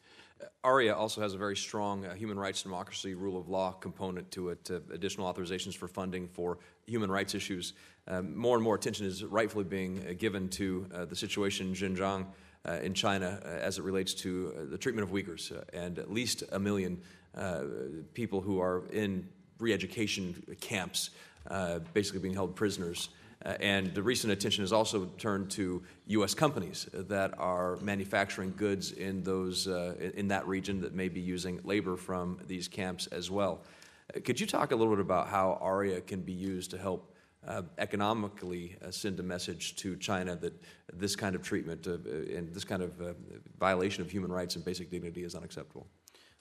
[0.64, 4.51] ARIA also has a very strong uh, human rights, democracy, rule of law component to
[4.51, 7.72] it, uh, additional authorizations for funding for human rights issues.
[8.07, 11.74] Um, more and more attention is rightfully being uh, given to uh, the situation in
[11.74, 12.26] Xinjiang
[12.68, 16.59] uh, in China as it relates to the treatment of Uyghurs, and at least a
[16.59, 17.01] million
[18.14, 19.28] people who are in
[19.59, 21.11] re-education camps,
[21.51, 23.09] uh, basically being held prisoners.
[23.45, 26.35] Uh, and the recent attention has also turned to U.S.
[26.35, 31.61] companies that are manufacturing goods in those uh, in that region that may be using
[31.63, 33.61] labor from these camps as well.
[34.15, 37.15] Uh, could you talk a little bit about how ARIA can be used to help
[37.47, 40.53] uh, economically uh, send a message to China that
[40.93, 43.17] this kind of treatment and this kind of
[43.61, 45.87] violation of human rights and basic dignity is unacceptable?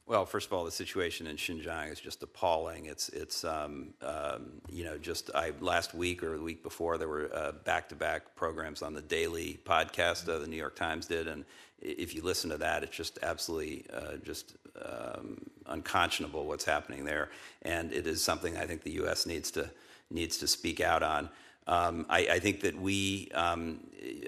[0.08, 2.86] Well, first of all, the situation in Xinjiang is just appalling.
[2.86, 7.08] It's, it's um, um, you know, just I, last week or the week before, there
[7.08, 11.44] were uh, back-to-back programs on the daily podcast uh, the New York Times did, and
[11.82, 17.30] if you listen to that, it's just absolutely uh, just um, unconscionable what's happening there,
[17.64, 19.26] and it is something I think the U.S.
[19.26, 19.70] needs to
[20.12, 21.30] needs to speak out on.
[21.68, 23.80] Um, I, I, think that we, um,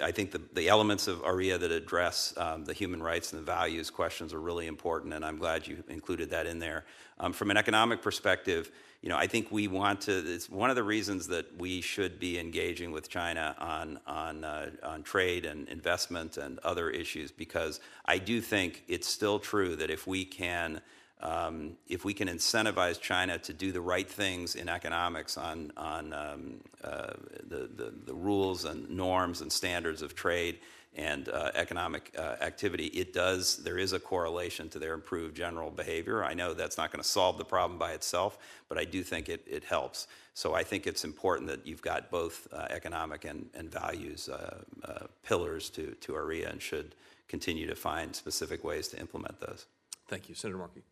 [0.02, 3.46] I think the, the, elements of ARIA that address um, the human rights and the
[3.46, 6.86] values questions are really important, and I'm glad you included that in there.
[7.20, 8.72] Um, from an economic perspective,
[9.04, 10.12] you know, I think we want to.
[10.12, 14.72] It's one of the reasons that we should be engaging with China on on uh,
[14.82, 19.92] on trade and investment and other issues because I do think it's still true that
[19.92, 20.82] if we can
[21.22, 26.14] um, if we can incentivize China to do the right things in economics on, on
[26.14, 27.14] um, uh,
[27.48, 30.60] the, the, the, rules and norms and standards of trade
[30.96, 35.72] and uh, economic uh, activity, it does, there is a correlation to their improved general
[35.72, 36.24] behavior.
[36.24, 38.38] I know that's not going to solve the problem by itself,
[38.70, 40.08] but I do think it, it helps.
[40.36, 44.60] So I think it's important that you've got both uh, economic and, and values uh,
[44.84, 46.94] uh, pillars to, to ARIA and should
[47.28, 49.66] continue to find specific ways to implement those.
[50.08, 50.36] Thank you.
[50.36, 50.84] Senator Markey.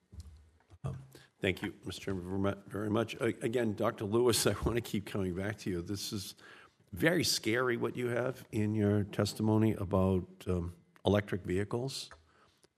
[1.42, 2.00] Thank you, Mr.
[2.00, 3.16] Chairman, very much.
[3.20, 4.06] Again, Dr.
[4.06, 5.82] Lewis, I want to keep coming back to you.
[5.82, 6.36] This is
[6.94, 10.74] very scary what you have in your testimony about um,
[11.06, 12.10] electric vehicles.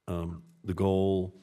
[0.08, 1.36] Um, the goal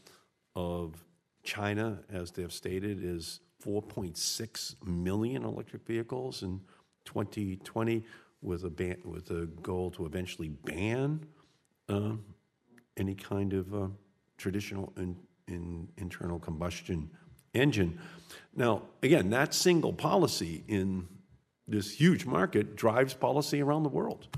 [0.56, 1.04] of
[1.44, 6.60] China, as they have stated, is 4.6 million electric vehicles in
[7.04, 8.04] 2020,
[8.42, 11.24] with a ban- with a goal to eventually ban
[11.88, 12.12] uh,
[12.96, 13.86] any kind of uh,
[14.36, 15.16] traditional and
[15.48, 17.10] in internal combustion
[17.52, 17.98] engine.
[18.54, 21.08] Now, again, that single policy in
[21.66, 24.28] this huge market drives policy around the world.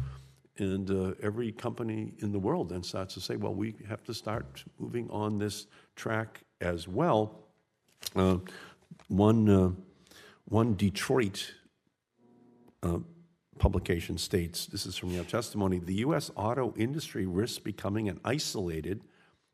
[0.58, 4.14] And uh, every company in the world then starts to say, well, we have to
[4.14, 7.42] start moving on this track as well.
[8.14, 8.38] Uh,
[9.08, 9.70] one, uh,
[10.46, 11.52] one Detroit
[12.82, 12.98] uh,
[13.58, 16.30] publication states this is from your testimony the U.S.
[16.36, 19.00] auto industry risks becoming an isolated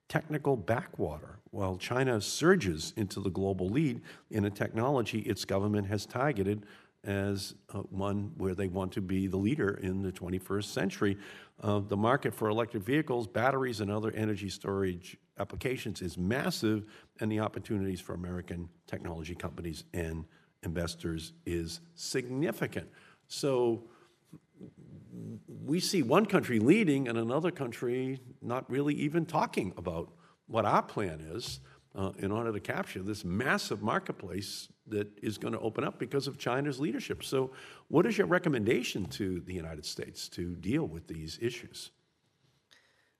[0.08, 1.38] technical backwater.
[1.50, 4.00] While China surges into the global lead
[4.30, 6.64] in a technology its government has targeted
[7.04, 11.18] as uh, one where they want to be the leader in the 21st century.
[11.60, 16.84] Uh, the market for electric vehicles, batteries, and other energy storage applications is massive,
[17.20, 20.24] and the opportunities for American technology companies and
[20.62, 22.88] investors is significant.
[23.26, 23.84] So
[25.46, 30.10] we see one country leading and another country not really even talking about
[30.46, 31.60] what our plan is
[31.94, 36.26] uh, in order to capture this massive marketplace that is going to open up because
[36.26, 37.22] of China's leadership.
[37.22, 37.52] So,
[37.88, 41.90] what is your recommendation to the United States to deal with these issues?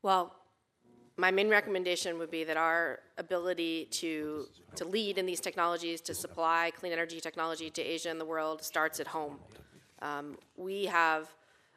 [0.03, 0.35] Well,
[1.17, 6.15] my main recommendation would be that our ability to, to lead in these technologies, to
[6.15, 9.39] supply clean energy technology to Asia and the world, starts at home.
[10.01, 11.29] Um, we have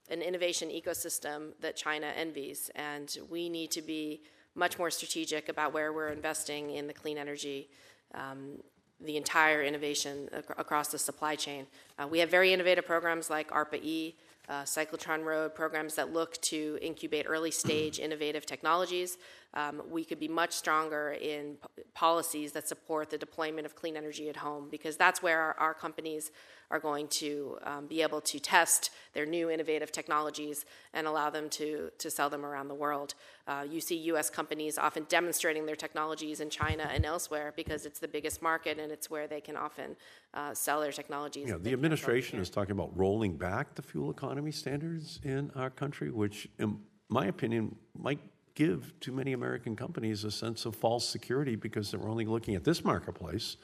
[0.09, 4.21] an innovation ecosystem that China envies, and we need to be
[4.55, 7.69] much more strategic about where we're investing in the clean energy,
[8.13, 8.57] um,
[9.01, 11.67] the entire innovation ac- across the supply chain.
[11.99, 14.15] Uh, we have very innovative programs like ARPA E,
[14.47, 19.17] uh, Cyclotron Road, programs that look to incubate early stage innovative technologies.
[19.55, 23.95] Um, we could be much stronger in p- policies that support the deployment of clean
[23.95, 26.31] energy at home because that's where our, our companies
[26.71, 31.49] are going to um, be able to test their new innovative technologies and allow them
[31.49, 33.13] to, to sell them around the world.
[33.47, 37.99] Uh, you see US companies often demonstrating their technologies in China and elsewhere because it's
[37.99, 39.95] the biggest market and it's where they can often
[40.33, 41.47] uh, sell their technologies.
[41.47, 46.11] Know, the administration is talking about rolling back the fuel economy standards in our country,
[46.11, 46.79] which, in
[47.09, 48.19] my opinion, might
[48.55, 52.63] give too many American companies a sense of false security because they're only looking at
[52.63, 53.57] this marketplace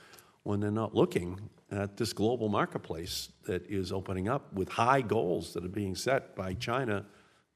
[0.44, 1.40] when they're not looking
[1.72, 6.36] at this global marketplace that is opening up with high goals that are being set
[6.36, 7.06] by China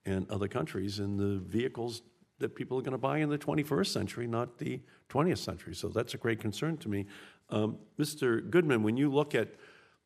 [0.05, 2.01] and other countries in the vehicles
[2.39, 4.79] that people are going to buy in the 21st century, not the
[5.09, 5.73] 20th century.
[5.73, 7.05] So that's a great concern to me.
[7.49, 8.47] Um, Mr.
[8.49, 9.55] Goodman, when you look at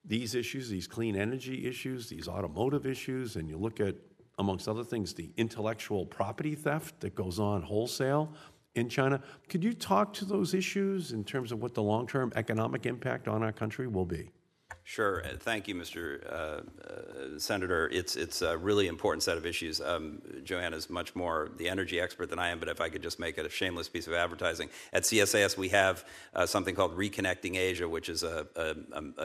[0.06, 3.96] these issues, these clean energy issues, these automotive issues, and you look at,
[4.40, 8.34] amongst other things, the intellectual property theft that goes on wholesale,
[8.76, 9.22] in China.
[9.48, 13.28] Could you talk to those issues in terms of what the long term economic impact
[13.28, 14.32] on our country will be?
[14.90, 15.24] Sure.
[15.24, 16.26] Uh, thank you, Mr.
[16.26, 17.88] Uh, uh, Senator.
[17.90, 19.80] It's it's a really important set of issues.
[19.80, 20.20] Um,
[20.50, 23.38] is much more the energy expert than I am, but if I could just make
[23.38, 27.88] it a shameless piece of advertising, at CSIS we have uh, something called Reconnecting Asia,
[27.88, 28.70] which is a, a,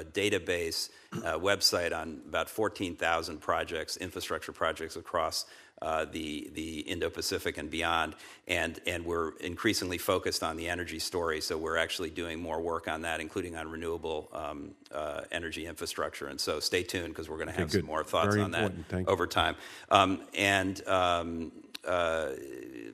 [0.00, 5.46] a database uh, website on about 14,000 projects, infrastructure projects across
[5.82, 8.14] uh, the the Indo-Pacific and beyond,
[8.46, 11.40] and and we're increasingly focused on the energy story.
[11.40, 16.28] So we're actually doing more work on that, including on renewable um, uh, energy infrastructure.
[16.28, 18.50] And so stay tuned because we're going to have okay, some more thoughts Very on
[18.52, 18.72] that
[19.06, 19.56] over time.
[19.90, 21.52] Um, and um,
[21.86, 22.30] uh,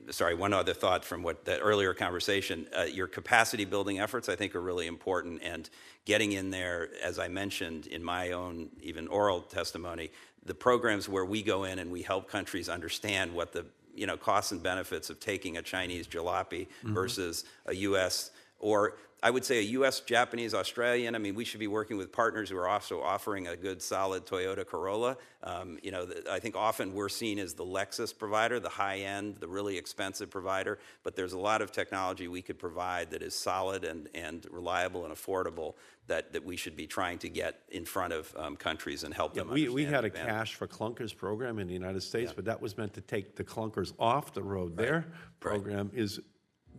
[0.09, 2.67] sorry, one other thought from what that earlier conversation.
[2.77, 5.69] Uh, your capacity building efforts, I think, are really important, and
[6.05, 10.11] getting in there, as I mentioned in my own even oral testimony,
[10.45, 13.65] the programs where we go in and we help countries understand what the
[13.95, 16.93] you know costs and benefits of taking a Chinese jalopy mm-hmm.
[16.93, 18.31] versus a U.S.
[18.61, 21.13] or I would say a U.S., Japanese, Australian.
[21.13, 24.25] I mean, we should be working with partners who are also offering a good, solid
[24.25, 25.17] Toyota Corolla.
[25.43, 29.35] Um, you know, I think often we're seen as the Lexus provider, the high end,
[29.35, 30.79] the really expensive provider.
[31.03, 35.05] But there's a lot of technology we could provide that is solid and, and reliable
[35.05, 35.75] and affordable
[36.07, 39.35] that, that we should be trying to get in front of um, countries and help
[39.35, 39.53] yeah, them.
[39.53, 40.29] We, we had a advantage.
[40.29, 42.35] cash for clunkers program in the United States, yeah.
[42.37, 44.71] but that was meant to take the clunkers off the road.
[44.79, 44.87] Right.
[44.87, 45.05] Their
[45.39, 46.01] program right.
[46.01, 46.19] is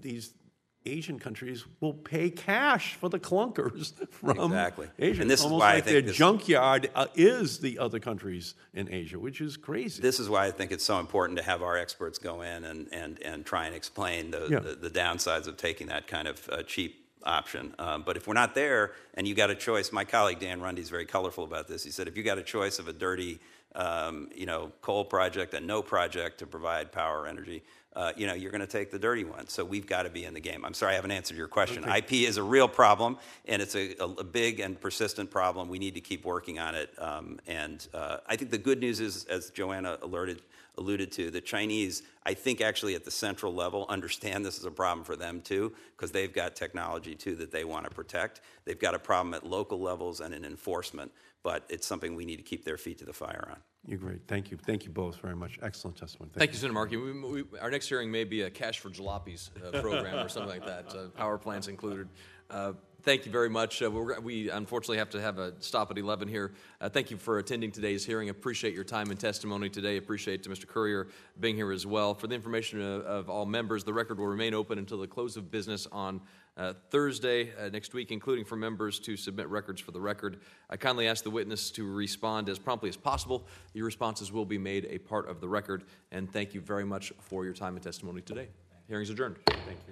[0.00, 0.34] these
[0.84, 4.88] Asian countries will pay cash for the clunkers from exactly.
[4.98, 5.22] Asia.
[5.22, 8.54] And this Almost is why like I think their junkyard uh, is the other countries
[8.74, 10.02] in Asia, which is crazy.
[10.02, 12.88] This is why I think it's so important to have our experts go in and,
[12.92, 14.58] and, and try and explain the, yeah.
[14.58, 17.74] the, the, downsides of taking that kind of uh, cheap option.
[17.78, 20.78] Um, but if we're not there and you got a choice, my colleague Dan Runde
[20.78, 21.84] is very colorful about this.
[21.84, 23.40] He said, if you got a choice of a dirty
[23.74, 27.62] um, you know, coal project and no project to provide power energy,
[27.94, 29.48] uh, you know, you're going to take the dirty one.
[29.48, 30.64] So we've got to be in the game.
[30.64, 31.84] I'm sorry I haven't answered your question.
[31.84, 31.98] Okay.
[31.98, 35.68] IP is a real problem, and it's a, a, big and persistent problem.
[35.68, 36.90] We need to keep working on it.
[36.98, 40.42] Um, and uh, I think the good news is, as Joanna alerted,
[40.78, 44.70] alluded to, the Chinese, I think actually at the central level, understand this is a
[44.70, 48.40] problem for them too, because they've got technology too that they want to protect.
[48.64, 51.12] They've got a problem at local levels and in enforcement,
[51.42, 53.58] but it's something we need to keep their feet to the fire on.
[53.86, 54.20] You're great.
[54.28, 54.56] Thank you.
[54.56, 55.58] Thank you both very much.
[55.60, 56.30] Excellent testimony.
[56.32, 56.96] Thank, Thank you, Senator Markey.
[56.96, 60.50] We, we, our next hearing may be a cash for jalopies uh, program or something
[60.50, 62.08] like that, uh, power plants included.
[62.48, 62.74] Uh,
[63.04, 63.82] Thank you very much.
[63.82, 66.52] Uh, we're, we unfortunately have to have a stop at 11 here.
[66.80, 68.28] Uh, thank you for attending today's hearing.
[68.28, 69.96] Appreciate your time and testimony today.
[69.96, 70.68] Appreciate to Mr.
[70.68, 71.08] Currier
[71.40, 72.14] being here as well.
[72.14, 75.36] For the information of, of all members, the record will remain open until the close
[75.36, 76.20] of business on
[76.56, 80.40] uh, Thursday uh, next week, including for members to submit records for the record.
[80.70, 83.46] I kindly ask the witness to respond as promptly as possible.
[83.74, 85.84] Your responses will be made a part of the record.
[86.10, 88.48] And thank you very much for your time and testimony today.
[88.88, 89.36] Hearing's adjourned.
[89.46, 89.90] Thank you.